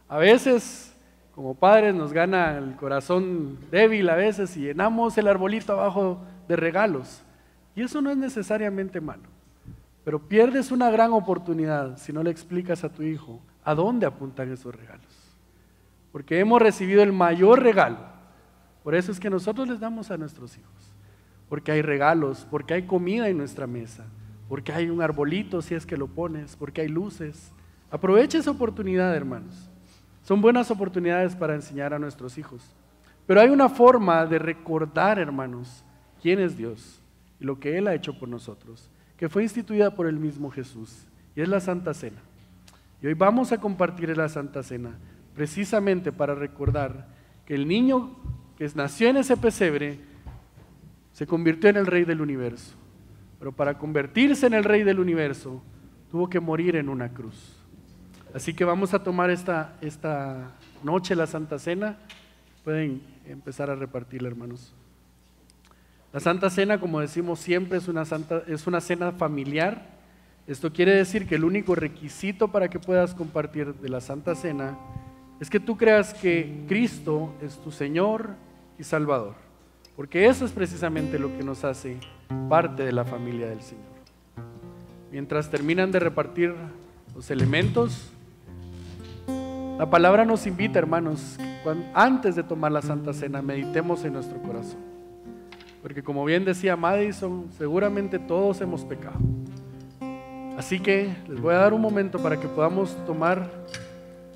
A 0.09 0.17
veces, 0.17 0.97
como 1.35 1.55
padres, 1.55 1.95
nos 1.95 2.13
gana 2.13 2.59
el 2.59 2.77
corazón 2.77 3.59
débil 3.71 4.09
a 4.09 4.17
veces 4.17 4.57
y 4.57 4.61
llenamos 4.61 5.17
el 5.17 5.29
arbolito 5.29 5.73
abajo 5.73 6.21
de 6.49 6.57
regalos. 6.57 7.23
Y 7.75 7.83
eso 7.83 8.03
no 8.03 8.11
es 8.11 8.17
necesariamente 8.17 9.01
malo. 9.01 9.23
Pero 10.05 10.19
pierdes 10.19 10.71
una 10.71 10.91
gran 10.91 11.13
oportunidad 11.13 11.97
si 11.99 12.13
no 12.13 12.23
le 12.23 12.31
explicas 12.31 12.85
a 12.85 12.89
tu 12.89 13.03
hijo 13.03 13.41
a 13.65 13.75
dónde 13.75 14.07
apuntan 14.07 14.53
esos 14.53 14.75
regalos. 14.75 15.07
Porque 16.13 16.41
hemos 16.41 16.61
recibido 16.61 17.03
el 17.03 17.13
mayor 17.13 17.63
regalo. 17.63 17.99
Por 18.83 18.95
eso 18.95 19.13
es 19.13 19.21
que 19.21 19.31
nosotros 19.31 19.69
les 19.69 19.79
damos 19.79 20.11
a 20.11 20.17
nuestros 20.17 20.57
hijos. 20.59 20.95
Porque 21.49 21.71
hay 21.73 21.83
regalos, 21.83 22.47
porque 22.51 22.75
hay 22.75 22.83
comida 22.83 23.29
en 23.29 23.39
nuestra 23.39 23.67
mesa, 23.67 24.07
porque 24.49 24.73
hay 24.73 24.91
un 24.91 25.03
arbolito 25.03 25.63
si 25.63 25.75
es 25.75 25.87
que 25.87 25.97
lo 25.97 26.09
pones, 26.09 26.57
porque 26.57 26.81
hay 26.81 26.89
luces. 26.89 27.53
Aprovecha 27.91 28.39
esa 28.39 28.51
oportunidad, 28.51 29.15
hermanos. 29.15 29.70
Son 30.31 30.41
buenas 30.41 30.71
oportunidades 30.71 31.35
para 31.35 31.57
enseñar 31.57 31.93
a 31.93 31.99
nuestros 31.99 32.39
hijos. 32.39 32.63
Pero 33.27 33.41
hay 33.41 33.49
una 33.49 33.69
forma 33.69 34.25
de 34.27 34.39
recordar, 34.39 35.19
hermanos, 35.19 35.85
quién 36.23 36.39
es 36.39 36.57
Dios 36.57 37.03
y 37.41 37.45
lo 37.45 37.59
que 37.59 37.77
Él 37.77 37.89
ha 37.89 37.97
hecho 37.97 38.17
por 38.17 38.29
nosotros, 38.29 38.93
que 39.17 39.29
fue 39.29 39.43
instituida 39.43 39.93
por 39.93 40.07
el 40.07 40.21
mismo 40.21 40.49
Jesús, 40.53 41.05
y 41.35 41.41
es 41.41 41.49
la 41.49 41.59
Santa 41.59 41.95
Cena. 41.95 42.21
Y 43.03 43.09
hoy 43.09 43.15
vamos 43.15 43.51
a 43.51 43.59
compartir 43.59 44.17
la 44.17 44.29
Santa 44.29 44.63
Cena, 44.63 44.97
precisamente 45.35 46.13
para 46.13 46.37
recordar 46.37 47.09
que 47.45 47.57
el 47.57 47.67
niño 47.67 48.15
que 48.57 48.71
nació 48.77 49.09
en 49.09 49.17
ese 49.17 49.37
pesebre 49.37 49.99
se 51.13 51.27
convirtió 51.27 51.71
en 51.71 51.77
el 51.77 51.87
rey 51.87 52.05
del 52.05 52.21
universo. 52.21 52.77
Pero 53.41 53.51
para 53.51 53.77
convertirse 53.77 54.47
en 54.47 54.55
el 54.55 54.63
rey 54.63 54.85
del 54.85 55.01
universo, 55.01 55.61
tuvo 56.09 56.31
que 56.31 56.39
morir 56.39 56.77
en 56.77 56.89
una 56.89 57.09
cruz. 57.09 57.60
Así 58.35 58.55
que 58.55 58.65
vamos 58.65 58.95
a 58.95 59.03
tomar 59.03 59.31
esta, 59.31 59.77
esta 59.81 60.53
noche 60.85 61.17
la 61.17 61.27
Santa 61.27 61.59
Cena. 61.59 61.99
Pueden 62.63 63.03
empezar 63.27 63.71
a 63.71 63.75
repartirla, 63.75 64.29
hermanos. 64.29 64.73
La 66.13 66.21
Santa 66.21 66.49
Cena, 66.51 66.79
como 66.79 67.01
decimos 67.01 67.41
siempre, 67.41 67.79
es 67.79 67.89
una, 67.89 68.05
santa, 68.05 68.43
es 68.47 68.67
una 68.67 68.81
cena 68.81 69.13
familiar. 69.13 69.99
Esto 70.47 70.73
quiere 70.73 70.95
decir 70.95 71.27
que 71.27 71.37
el 71.37 71.45
único 71.45 71.75
requisito 71.75 72.49
para 72.49 72.69
que 72.69 72.79
puedas 72.79 73.15
compartir 73.15 73.75
de 73.75 73.89
la 73.89 74.01
Santa 74.01 74.35
Cena 74.35 74.77
es 75.41 75.49
que 75.49 75.61
tú 75.61 75.77
creas 75.77 76.15
que 76.15 76.65
Cristo 76.69 77.35
es 77.43 77.57
tu 77.59 77.73
Señor 77.73 78.31
y 78.79 78.85
Salvador. 78.85 79.35
Porque 79.97 80.27
eso 80.27 80.45
es 80.45 80.53
precisamente 80.53 81.19
lo 81.19 81.37
que 81.37 81.43
nos 81.43 81.65
hace 81.65 81.99
parte 82.49 82.85
de 82.85 82.93
la 82.93 83.05
familia 83.05 83.49
del 83.49 83.63
Señor. 83.63 83.85
Mientras 85.11 85.51
terminan 85.51 85.91
de 85.91 85.99
repartir 85.99 86.55
los 87.15 87.31
elementos, 87.31 88.13
la 89.81 89.89
palabra 89.89 90.27
nos 90.27 90.47
invita, 90.47 90.79
hermanos, 90.79 91.39
antes 91.95 92.37
de 92.37 92.43
tomar 92.43 92.71
la 92.71 92.83
Santa 92.83 93.15
Cena, 93.15 93.41
meditemos 93.41 94.05
en 94.05 94.13
nuestro 94.13 94.37
corazón. 94.43 94.79
Porque 95.81 96.03
como 96.03 96.23
bien 96.27 96.45
decía 96.45 96.77
Madison, 96.77 97.47
seguramente 97.57 98.19
todos 98.19 98.61
hemos 98.61 98.85
pecado. 98.85 99.17
Así 100.59 100.81
que 100.81 101.09
les 101.27 101.41
voy 101.41 101.55
a 101.55 101.61
dar 101.61 101.73
un 101.73 101.81
momento 101.81 102.19
para 102.19 102.39
que 102.39 102.47
podamos 102.47 102.95
tomar, 103.07 103.51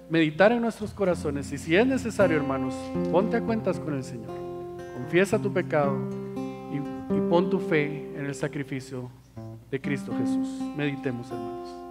meditar 0.09 0.51
en 0.51 0.63
nuestros 0.63 0.95
corazones. 0.95 1.53
Y 1.53 1.59
si 1.59 1.77
es 1.77 1.87
necesario, 1.87 2.39
hermanos, 2.39 2.75
ponte 3.13 3.37
a 3.37 3.43
cuentas 3.43 3.79
con 3.79 3.93
el 3.93 4.03
Señor. 4.03 4.33
Confiesa 4.95 5.39
tu 5.39 5.53
pecado 5.53 5.95
y, 6.73 6.77
y 7.15 7.21
pon 7.29 7.51
tu 7.51 7.59
fe 7.59 8.11
en 8.17 8.25
el 8.25 8.35
sacrificio 8.35 9.11
de 9.71 9.79
Cristo 9.79 10.11
Jesús. 10.19 10.49
Meditemos, 10.75 11.31
hermanos. 11.31 11.84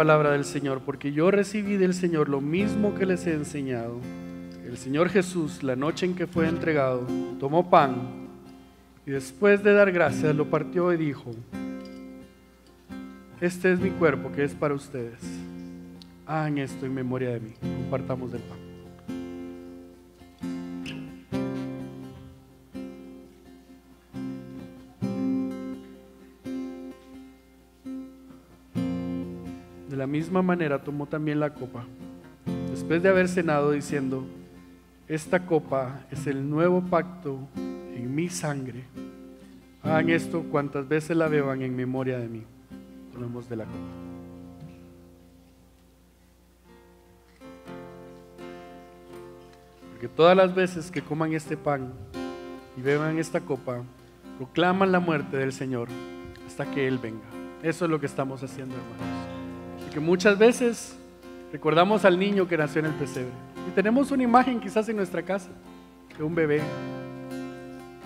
Palabra 0.00 0.30
del 0.30 0.46
Señor, 0.46 0.80
porque 0.80 1.12
yo 1.12 1.30
recibí 1.30 1.76
del 1.76 1.92
Señor 1.92 2.30
lo 2.30 2.40
mismo 2.40 2.94
que 2.94 3.04
les 3.04 3.26
he 3.26 3.34
enseñado. 3.34 4.00
El 4.66 4.78
Señor 4.78 5.10
Jesús, 5.10 5.62
la 5.62 5.76
noche 5.76 6.06
en 6.06 6.14
que 6.14 6.26
fue 6.26 6.48
entregado, 6.48 7.06
tomó 7.38 7.68
pan 7.68 8.30
y 9.04 9.10
después 9.10 9.62
de 9.62 9.74
dar 9.74 9.92
gracias 9.92 10.34
lo 10.34 10.46
partió 10.46 10.90
y 10.94 10.96
dijo, 10.96 11.32
este 13.42 13.74
es 13.74 13.78
mi 13.78 13.90
cuerpo 13.90 14.32
que 14.32 14.42
es 14.42 14.54
para 14.54 14.72
ustedes. 14.72 15.20
Hagan 16.24 16.56
esto 16.56 16.86
en 16.86 16.94
memoria 16.94 17.32
de 17.32 17.40
mí. 17.40 17.52
Compartamos 17.60 18.32
del 18.32 18.40
misma 30.20 30.42
manera 30.42 30.78
tomó 30.78 31.06
también 31.06 31.40
la 31.40 31.48
copa, 31.48 31.82
después 32.70 33.02
de 33.02 33.08
haber 33.08 33.26
cenado 33.26 33.70
diciendo, 33.70 34.22
esta 35.08 35.46
copa 35.46 36.00
es 36.10 36.26
el 36.26 36.48
nuevo 36.50 36.82
pacto 36.82 37.38
en 37.56 38.14
mi 38.14 38.28
sangre. 38.28 38.84
Hagan 39.82 40.10
esto 40.10 40.42
cuantas 40.42 40.86
veces 40.86 41.16
la 41.16 41.26
beban 41.26 41.62
en 41.62 41.74
memoria 41.74 42.18
de 42.18 42.28
mí. 42.28 42.42
Tomemos 43.14 43.48
de 43.48 43.56
la 43.56 43.64
copa. 43.64 43.78
Porque 49.92 50.08
todas 50.08 50.36
las 50.36 50.54
veces 50.54 50.90
que 50.90 51.00
coman 51.00 51.32
este 51.32 51.56
pan 51.56 51.94
y 52.76 52.82
beban 52.82 53.18
esta 53.18 53.40
copa, 53.40 53.82
proclaman 54.36 54.92
la 54.92 55.00
muerte 55.00 55.38
del 55.38 55.54
Señor 55.54 55.88
hasta 56.46 56.70
que 56.70 56.86
Él 56.86 56.98
venga. 56.98 57.24
Eso 57.62 57.86
es 57.86 57.90
lo 57.90 57.98
que 57.98 58.06
estamos 58.06 58.42
haciendo, 58.42 58.74
hermanos. 58.74 59.19
Porque 59.90 59.98
muchas 59.98 60.38
veces 60.38 60.96
recordamos 61.52 62.04
al 62.04 62.16
niño 62.16 62.46
que 62.46 62.56
nació 62.56 62.78
en 62.78 62.86
el 62.86 62.92
pesebre. 62.92 63.32
Y 63.68 63.72
tenemos 63.72 64.12
una 64.12 64.22
imagen 64.22 64.60
quizás 64.60 64.88
en 64.88 64.94
nuestra 64.94 65.20
casa 65.24 65.48
de 66.16 66.22
un 66.22 66.32
bebé. 66.32 66.60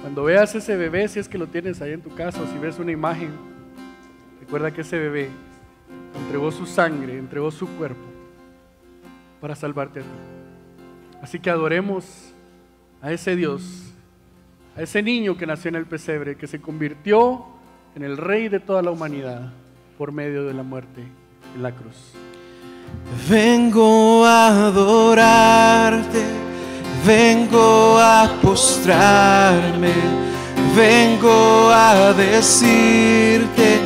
Cuando 0.01 0.25
veas 0.25 0.55
ese 0.55 0.79
bebé, 0.79 1.07
si 1.09 1.19
es 1.19 1.29
que 1.29 1.37
lo 1.37 1.47
tienes 1.47 1.83
ahí 1.83 1.93
en 1.93 2.01
tu 2.01 2.09
casa, 2.15 2.41
o 2.41 2.47
si 2.47 2.57
ves 2.57 2.79
una 2.79 2.91
imagen, 2.91 3.33
recuerda 4.41 4.71
que 4.71 4.81
ese 4.81 4.99
bebé 4.99 5.29
entregó 6.23 6.51
su 6.51 6.65
sangre, 6.65 7.19
entregó 7.19 7.51
su 7.51 7.69
cuerpo 7.77 8.01
para 9.39 9.55
salvarte 9.55 10.01
a 10.01 10.05
ti. 10.05 10.09
Así 11.21 11.39
que 11.39 11.51
adoremos 11.51 12.33
a 13.03 13.13
ese 13.13 13.37
Dios, 13.37 13.93
a 14.75 14.81
ese 14.81 15.03
niño 15.03 15.37
que 15.37 15.47
nació 15.47 15.69
en 15.69 15.75
el 15.75 15.85
pesebre, 15.85 16.37
que 16.37 16.47
se 16.47 16.63
convirtió 16.63 17.45
en 17.95 18.05
el 18.05 18.17
rey 18.17 18.49
de 18.49 18.59
toda 18.59 18.81
la 18.81 18.91
humanidad 18.91 19.53
por 19.99 20.13
medio 20.13 20.47
de 20.47 20.55
la 20.55 20.63
muerte 20.63 21.03
la 21.61 21.71
cruz. 21.71 21.95
Vengo 23.29 24.25
a 24.25 24.67
adorarte, 24.67 26.25
vengo 27.07 27.99
a 27.99 28.31
postrarme, 28.43 29.93
vengo 30.77 31.71
a 31.71 32.13
decirte 32.13 33.79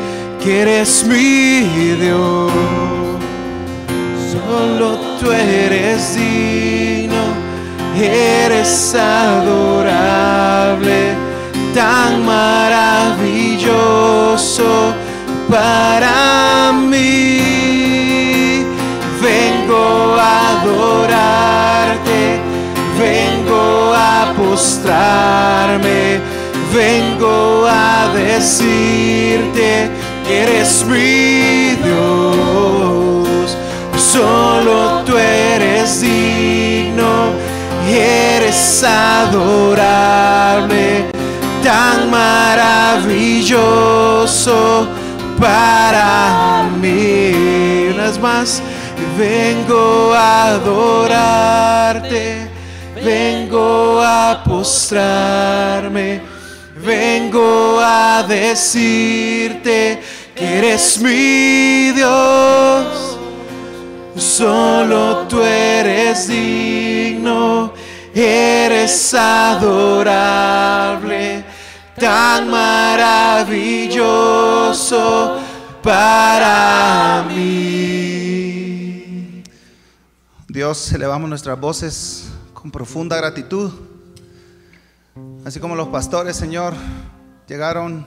que 0.42 0.62
eres 0.62 1.04
mi 1.04 1.60
Dios. 2.00 2.50
Solo 4.32 4.98
tú 5.20 5.30
eres 5.30 6.16
digno, 6.16 7.34
eres 7.96 8.94
adorable, 8.94 11.12
tan 11.74 12.24
maravilloso 12.24 14.94
para 15.50 16.72
mí 16.72 17.47
vengo 19.68 20.16
a 20.18 20.60
adorarte, 20.60 22.40
vengo 22.98 23.92
a 23.94 24.32
postrarme, 24.34 26.20
vengo 26.72 27.66
a 27.66 28.08
decirte 28.14 29.90
que 30.26 30.42
eres 30.42 30.86
mi 30.86 31.76
Dios, 31.84 33.58
solo 33.96 35.02
tú 35.04 35.18
eres 35.18 36.00
digno, 36.00 37.34
y 37.86 37.92
eres 37.92 38.82
adorable, 38.82 39.50
tan 41.62 42.10
maravilloso 42.10 44.88
para 45.38 46.70
mí. 46.80 47.92
Una 47.94 48.10
más 48.20 48.62
vengo 49.18 50.14
a 50.14 50.54
adorarte, 50.54 52.48
vengo 53.02 54.00
a 54.00 54.40
postrarme, 54.44 56.22
vengo 56.76 57.80
a 57.80 58.22
decirte 58.22 60.00
que 60.36 60.58
eres 60.58 61.00
mi 61.00 61.90
Dios. 61.90 63.18
Solo 64.14 65.26
tú 65.28 65.42
eres 65.42 66.28
digno, 66.28 67.72
eres 68.14 69.14
adorable, 69.14 71.42
tan 71.98 72.48
maravilloso 72.50 75.38
para 75.82 77.24
mí. 77.28 78.07
Dios, 80.58 80.92
elevamos 80.92 81.28
nuestras 81.28 81.60
voces 81.60 82.24
con 82.52 82.72
profunda 82.72 83.16
gratitud. 83.16 83.70
Así 85.44 85.60
como 85.60 85.76
los 85.76 85.86
pastores, 85.86 86.36
Señor, 86.36 86.74
llegaron 87.46 88.04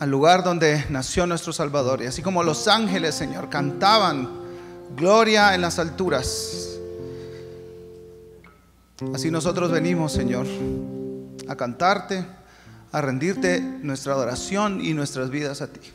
al 0.00 0.10
lugar 0.10 0.42
donde 0.42 0.86
nació 0.88 1.26
nuestro 1.26 1.52
Salvador. 1.52 2.00
Y 2.00 2.06
así 2.06 2.22
como 2.22 2.42
los 2.42 2.66
ángeles, 2.66 3.14
Señor, 3.14 3.50
cantaban 3.50 4.30
gloria 4.96 5.54
en 5.54 5.60
las 5.60 5.78
alturas. 5.78 6.78
Así 9.14 9.30
nosotros 9.30 9.70
venimos, 9.70 10.12
Señor, 10.12 10.46
a 11.46 11.56
cantarte, 11.56 12.24
a 12.90 13.02
rendirte 13.02 13.60
nuestra 13.60 14.14
adoración 14.14 14.82
y 14.82 14.94
nuestras 14.94 15.28
vidas 15.28 15.60
a 15.60 15.66
ti. 15.66 15.92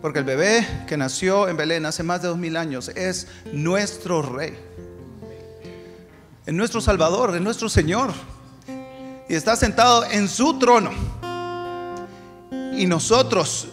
Porque 0.00 0.20
el 0.20 0.24
bebé 0.24 0.66
que 0.86 0.96
nació 0.96 1.48
en 1.48 1.56
Belén 1.56 1.84
hace 1.84 2.02
más 2.02 2.22
de 2.22 2.28
dos 2.28 2.38
mil 2.38 2.56
años 2.56 2.88
es 2.90 3.26
nuestro 3.52 4.22
rey. 4.22 4.56
Es 6.46 6.54
nuestro 6.54 6.80
Salvador, 6.80 7.34
es 7.34 7.42
nuestro 7.42 7.68
Señor. 7.68 8.12
Y 9.28 9.34
está 9.34 9.56
sentado 9.56 10.04
en 10.04 10.28
su 10.28 10.58
trono. 10.58 10.90
Y 12.72 12.86
nosotros 12.86 13.68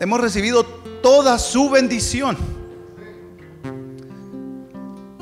hemos 0.00 0.20
recibido 0.20 0.64
toda 1.02 1.38
su 1.38 1.68
bendición. 1.68 2.36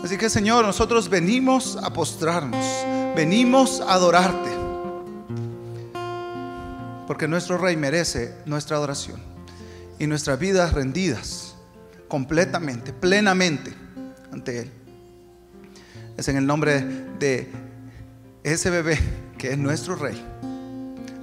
Así 0.02 0.16
que 0.16 0.30
Señor, 0.30 0.64
nosotros 0.64 1.08
venimos 1.08 1.76
a 1.82 1.92
postrarnos, 1.92 2.64
venimos 3.16 3.80
a 3.80 3.94
adorarte. 3.94 4.57
Porque 7.08 7.26
nuestro 7.26 7.56
Rey 7.56 7.74
merece 7.74 8.34
nuestra 8.44 8.76
adoración 8.76 9.18
y 9.98 10.06
nuestras 10.06 10.38
vidas 10.38 10.74
rendidas 10.74 11.54
completamente, 12.06 12.92
plenamente 12.92 13.72
ante 14.30 14.60
Él. 14.60 14.70
Es 16.18 16.28
en 16.28 16.36
el 16.36 16.46
nombre 16.46 16.82
de 17.18 17.50
ese 18.44 18.68
bebé 18.68 18.98
que 19.38 19.52
es 19.52 19.56
nuestro 19.56 19.96
Rey, 19.96 20.22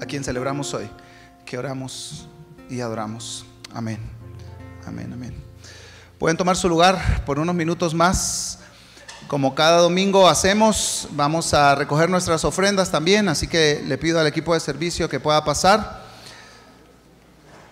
a 0.01 0.07
quien 0.07 0.23
celebramos 0.23 0.73
hoy, 0.73 0.89
que 1.45 1.55
oramos 1.55 2.29
y 2.67 2.79
adoramos. 2.79 3.45
Amén, 3.71 3.99
amén, 4.87 5.13
amén. 5.13 5.35
Pueden 6.17 6.35
tomar 6.35 6.57
su 6.57 6.67
lugar 6.67 7.23
por 7.27 7.37
unos 7.37 7.53
minutos 7.53 7.93
más. 7.93 8.57
Como 9.27 9.55
cada 9.55 9.79
domingo 9.79 10.27
hacemos, 10.27 11.07
vamos 11.11 11.55
a 11.55 11.73
recoger 11.73 12.11
nuestras 12.11 12.45
ofrendas 12.45 12.91
también, 12.91 13.27
así 13.27 13.47
que 13.47 13.83
le 13.83 13.97
pido 13.97 14.19
al 14.19 14.27
equipo 14.27 14.53
de 14.53 14.59
servicio 14.59 15.09
que 15.09 15.19
pueda 15.19 15.43
pasar. 15.43 16.03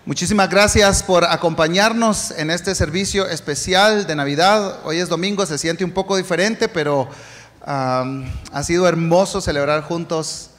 Muchísimas 0.04 0.50
gracias 0.50 1.04
por 1.04 1.24
acompañarnos 1.24 2.32
en 2.32 2.50
este 2.50 2.74
servicio 2.74 3.28
especial 3.28 4.04
de 4.08 4.16
Navidad. 4.16 4.80
Hoy 4.84 4.98
es 4.98 5.08
domingo, 5.08 5.46
se 5.46 5.56
siente 5.56 5.84
un 5.84 5.92
poco 5.92 6.16
diferente, 6.16 6.68
pero 6.68 7.08
ha 7.64 8.62
sido 8.64 8.88
hermoso 8.88 9.40
celebrar 9.40 9.82
juntos 9.84 10.50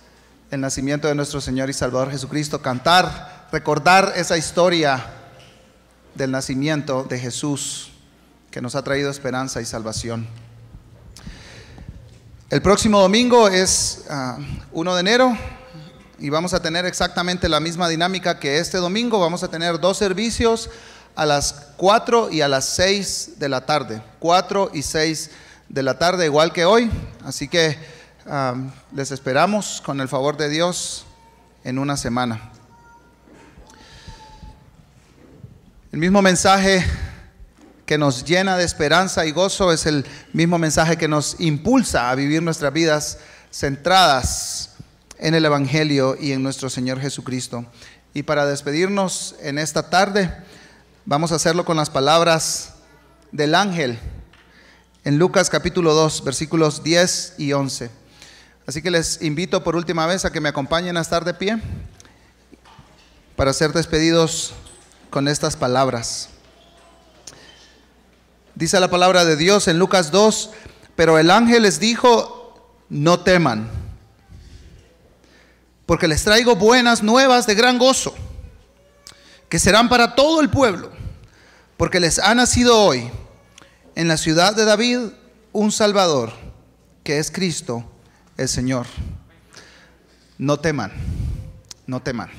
el 0.50 0.62
nacimiento 0.62 1.10
de 1.10 1.16
nuestro 1.16 1.42
Señor 1.42 1.70
y 1.70 1.74
Salvador 1.74 2.10
Jesucristo, 2.10 2.62
cantar, 2.62 3.48
recordar 3.52 4.14
esa 4.16 4.38
historia 4.38 5.06
del 6.16 6.32
nacimiento 6.32 7.04
de 7.04 7.20
Jesús 7.20 7.92
que 8.50 8.62
nos 8.62 8.76
ha 8.76 8.84
traído 8.84 9.12
esperanza 9.12 9.62
y 9.62 9.66
salvación. 9.66 10.26
El 12.52 12.62
próximo 12.62 13.00
domingo 13.00 13.48
es 13.48 14.06
uh, 14.08 14.40
1 14.72 14.94
de 14.94 15.00
enero 15.00 15.36
y 16.20 16.30
vamos 16.30 16.54
a 16.54 16.62
tener 16.62 16.86
exactamente 16.86 17.50
la 17.50 17.60
misma 17.60 17.90
dinámica 17.90 18.38
que 18.40 18.60
este 18.60 18.78
domingo. 18.78 19.20
Vamos 19.20 19.42
a 19.42 19.48
tener 19.48 19.80
dos 19.80 19.98
servicios 19.98 20.70
a 21.16 21.26
las 21.26 21.72
4 21.78 22.30
y 22.32 22.42
a 22.42 22.48
las 22.48 22.66
6 22.66 23.40
de 23.40 23.50
la 23.50 23.66
tarde. 23.66 24.00
4 24.20 24.70
y 24.76 24.84
6 24.84 25.32
de 25.70 25.82
la 25.82 25.98
tarde, 25.98 26.26
igual 26.26 26.54
que 26.54 26.66
hoy. 26.66 26.92
Así 27.24 27.48
que 27.48 27.80
um, 28.28 28.70
les 28.94 29.10
esperamos 29.10 29.82
con 29.84 30.00
el 30.00 30.08
favor 30.08 30.38
de 30.38 30.48
Dios 30.48 31.08
en 31.64 31.80
una 31.80 31.98
semana. 31.98 32.52
El 35.92 35.98
mismo 35.98 36.22
mensaje 36.22 36.86
que 37.86 37.98
nos 37.98 38.26
llena 38.26 38.58
de 38.58 38.64
esperanza 38.64 39.26
y 39.26 39.32
gozo 39.32 39.72
es 39.72 39.86
el 39.86 40.06
mismo 40.34 40.58
mensaje 40.58 40.98
que 40.98 41.08
nos 41.08 41.40
impulsa 41.40 42.10
a 42.10 42.16
vivir 42.16 42.42
nuestras 42.42 42.74
vidas 42.74 43.20
centradas 43.52 44.72
en 45.20 45.36
el 45.36 45.46
Evangelio 45.46 46.18
y 46.20 46.32
en 46.32 46.42
nuestro 46.42 46.70
Señor 46.70 47.00
Jesucristo. 47.00 47.66
Y 48.14 48.24
para 48.24 48.46
despedirnos 48.46 49.36
en 49.42 49.60
esta 49.60 49.90
tarde, 49.90 50.36
vamos 51.06 51.32
a 51.32 51.36
hacerlo 51.36 51.66
con 51.66 51.78
las 51.78 51.90
palabras 51.90 52.74
del 53.32 53.54
ángel 53.54 54.00
en 55.04 55.20
Lucas 55.20 55.52
capítulo 55.52 55.94
2, 55.94 56.24
versículos 56.24 56.84
10 56.84 57.36
y 57.38 57.54
11. 57.54 57.92
Así 58.66 58.82
que 58.82 58.90
les 58.90 59.22
invito 59.22 59.64
por 59.64 59.76
última 59.76 60.08
vez 60.08 60.26
a 60.26 60.32
que 60.32 60.42
me 60.42 60.50
acompañen 60.50 60.98
a 60.98 61.02
estar 61.02 61.24
de 61.24 61.36
pie 61.36 61.62
para 63.36 63.54
ser 63.54 63.72
despedidos 63.74 64.54
con 65.12 65.28
estas 65.28 65.56
palabras. 65.56 66.30
Dice 68.56 68.80
la 68.80 68.90
palabra 68.90 69.26
de 69.26 69.36
Dios 69.36 69.68
en 69.68 69.78
Lucas 69.80 70.12
2, 70.12 70.52
pero 70.96 71.20
el 71.20 71.30
ángel 71.30 71.64
les 71.64 71.80
dijo, 71.80 72.80
no 72.88 73.20
teman, 73.20 73.70
porque 75.86 76.08
les 76.08 76.24
traigo 76.24 76.56
buenas 76.56 77.04
nuevas 77.04 77.46
de 77.48 77.56
gran 77.56 77.78
gozo, 77.78 78.16
que 79.50 79.60
serán 79.60 79.90
para 79.90 80.16
todo 80.16 80.40
el 80.40 80.50
pueblo, 80.50 80.90
porque 81.76 82.00
les 82.00 82.18
ha 82.18 82.34
nacido 82.34 82.82
hoy 82.82 83.12
en 83.96 84.08
la 84.08 84.16
ciudad 84.16 84.56
de 84.56 84.64
David 84.64 85.00
un 85.52 85.72
Salvador, 85.74 86.32
que 87.04 87.20
es 87.20 87.32
Cristo 87.32 87.84
el 88.38 88.48
Señor. 88.48 88.88
No 90.38 90.60
teman, 90.60 90.92
no 91.88 92.02
teman. 92.02 92.30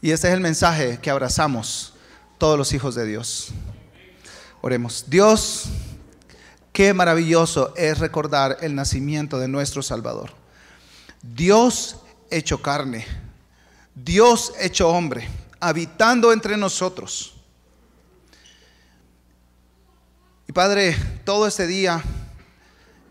Y 0.00 0.12
este 0.12 0.28
es 0.28 0.34
el 0.34 0.40
mensaje 0.40 0.98
que 1.02 1.10
abrazamos 1.10 1.94
todos 2.38 2.56
los 2.56 2.72
hijos 2.72 2.94
de 2.94 3.04
Dios. 3.04 3.52
Oremos. 4.62 5.06
Dios, 5.08 5.70
qué 6.72 6.92
maravilloso 6.92 7.72
es 7.76 7.98
recordar 7.98 8.58
el 8.60 8.74
nacimiento 8.74 9.38
de 9.38 9.48
nuestro 9.48 9.82
Salvador. 9.82 10.32
Dios 11.22 11.96
hecho 12.30 12.60
carne, 12.60 13.06
Dios 13.94 14.52
hecho 14.60 14.90
hombre, 14.90 15.26
habitando 15.60 16.32
entre 16.32 16.58
nosotros. 16.58 17.34
Y 20.46 20.52
Padre, 20.52 20.94
todo 21.24 21.46
este 21.46 21.66
día 21.66 22.02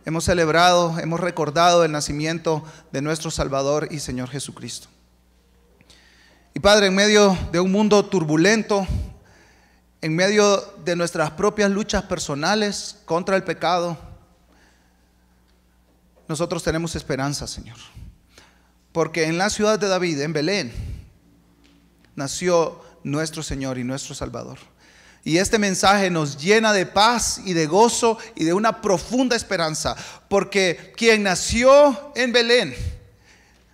hemos 0.05 0.25
celebrado, 0.25 0.99
hemos 0.99 1.19
recordado 1.19 1.83
el 1.83 1.91
nacimiento 1.91 2.63
de 2.91 3.01
nuestro 3.01 3.31
Salvador 3.31 3.87
y 3.89 3.99
Señor 3.99 4.29
Jesucristo. 4.29 4.87
Y 6.53 6.59
Padre, 6.59 6.87
en 6.87 6.95
medio 6.95 7.35
de 7.51 7.59
un 7.59 7.71
mundo 7.71 8.05
turbulento, 8.05 8.85
en 10.01 10.15
medio 10.15 10.61
de 10.83 10.95
nuestras 10.95 11.31
propias 11.31 11.69
luchas 11.69 12.03
personales 12.03 12.97
contra 13.05 13.35
el 13.35 13.43
pecado, 13.43 13.97
nosotros 16.27 16.63
tenemos 16.63 16.95
esperanza, 16.95 17.47
Señor. 17.47 17.77
Porque 18.91 19.25
en 19.25 19.37
la 19.37 19.49
ciudad 19.49 19.77
de 19.77 19.87
David, 19.87 20.21
en 20.21 20.33
Belén, 20.33 20.73
nació 22.15 22.81
nuestro 23.03 23.43
Señor 23.43 23.77
y 23.77 23.83
nuestro 23.83 24.15
Salvador. 24.15 24.59
Y 25.23 25.37
este 25.37 25.59
mensaje 25.59 26.09
nos 26.09 26.37
llena 26.37 26.71
de 26.71 26.85
paz 26.85 27.41
y 27.43 27.53
de 27.53 27.67
gozo 27.67 28.17
y 28.35 28.45
de 28.45 28.53
una 28.53 28.81
profunda 28.81 29.35
esperanza, 29.35 29.95
porque 30.29 30.93
quien 30.95 31.23
nació 31.23 32.13
en 32.15 32.31
Belén 32.31 32.73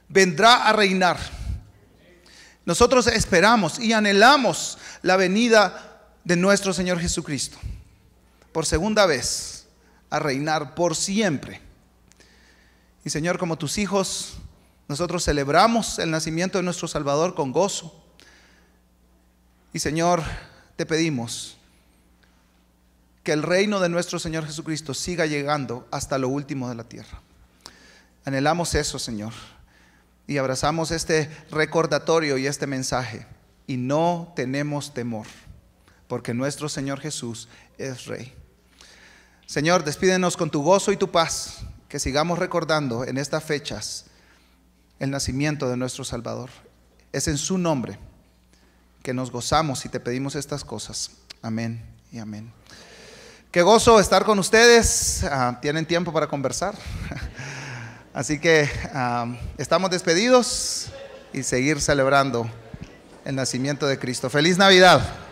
vendrá 0.10 0.68
a 0.68 0.74
reinar. 0.74 1.18
Nosotros 2.66 3.06
esperamos 3.08 3.78
y 3.80 3.94
anhelamos 3.94 4.80
la 5.04 5.18
venida 5.18 5.95
de 6.26 6.36
nuestro 6.36 6.74
Señor 6.74 7.00
Jesucristo 7.00 7.58
por 8.52 8.66
segunda 8.66 9.06
vez 9.06 9.68
a 10.10 10.20
reinar 10.20 10.76
por 10.76 10.96
siempre. 10.96 11.62
Y 13.04 13.10
Señor, 13.10 13.38
como 13.38 13.58
tus 13.58 13.78
hijos, 13.78 14.38
nosotros 14.88 15.24
celebramos 15.24 16.00
el 16.00 16.12
nacimiento 16.12 16.58
de 16.58 16.64
nuestro 16.64 16.88
Salvador 16.88 17.36
con 17.36 17.52
gozo. 17.52 17.94
Y 19.74 19.80
Señor, 19.80 20.24
te 20.76 20.86
pedimos 20.86 21.58
que 23.24 23.34
el 23.34 23.44
reino 23.44 23.80
de 23.80 23.90
nuestro 23.90 24.20
Señor 24.20 24.46
Jesucristo 24.46 24.94
siga 24.94 25.26
llegando 25.26 25.88
hasta 25.92 26.18
lo 26.18 26.30
último 26.30 26.70
de 26.70 26.76
la 26.76 26.84
tierra. 26.84 27.22
Anhelamos 28.24 28.74
eso, 28.76 29.00
Señor, 29.00 29.34
y 30.28 30.38
abrazamos 30.38 30.92
este 30.92 31.30
recordatorio 31.52 32.38
y 32.38 32.48
este 32.48 32.68
mensaje, 32.68 33.28
y 33.68 33.78
no 33.78 34.32
tenemos 34.36 34.94
temor, 34.94 35.28
porque 36.08 36.34
nuestro 36.34 36.70
Señor 36.70 37.00
Jesús 37.00 37.48
es 37.78 38.06
Rey. 38.06 38.34
Señor, 39.46 39.84
despídenos 39.84 40.38
con 40.38 40.50
tu 40.50 40.64
gozo 40.64 40.92
y 40.92 40.98
tu 40.98 41.12
paz, 41.12 41.60
que 41.88 42.00
sigamos 42.00 42.40
recordando 42.40 43.06
en 43.06 43.18
estas 43.18 43.44
fechas 43.44 44.06
el 45.00 45.12
nacimiento 45.12 45.70
de 45.70 45.78
nuestro 45.78 46.04
Salvador. 46.04 46.50
Es 47.12 47.28
en 47.28 47.38
su 47.38 47.58
nombre 47.58 48.00
que 49.04 49.14
nos 49.14 49.32
gozamos 49.32 49.86
y 49.86 49.90
te 49.90 50.00
pedimos 50.00 50.36
estas 50.36 50.64
cosas. 50.64 51.12
Amén 51.42 51.86
y 52.12 52.18
amén. 52.18 52.52
Qué 53.52 53.62
gozo 53.62 54.00
estar 54.00 54.26
con 54.26 54.40
ustedes. 54.40 55.24
Ah, 55.24 55.60
Tienen 55.62 55.86
tiempo 55.86 56.12
para 56.12 56.28
conversar. 56.28 56.76
Así 58.14 58.40
que 58.40 58.70
ah, 58.94 59.28
estamos 59.58 59.92
despedidos 59.92 60.88
y 61.34 61.44
seguir 61.44 61.80
celebrando 61.82 62.50
el 63.26 63.36
nacimiento 63.36 63.88
de 63.88 64.00
Cristo. 64.00 64.30
Feliz 64.30 64.58
Navidad. 64.58 65.25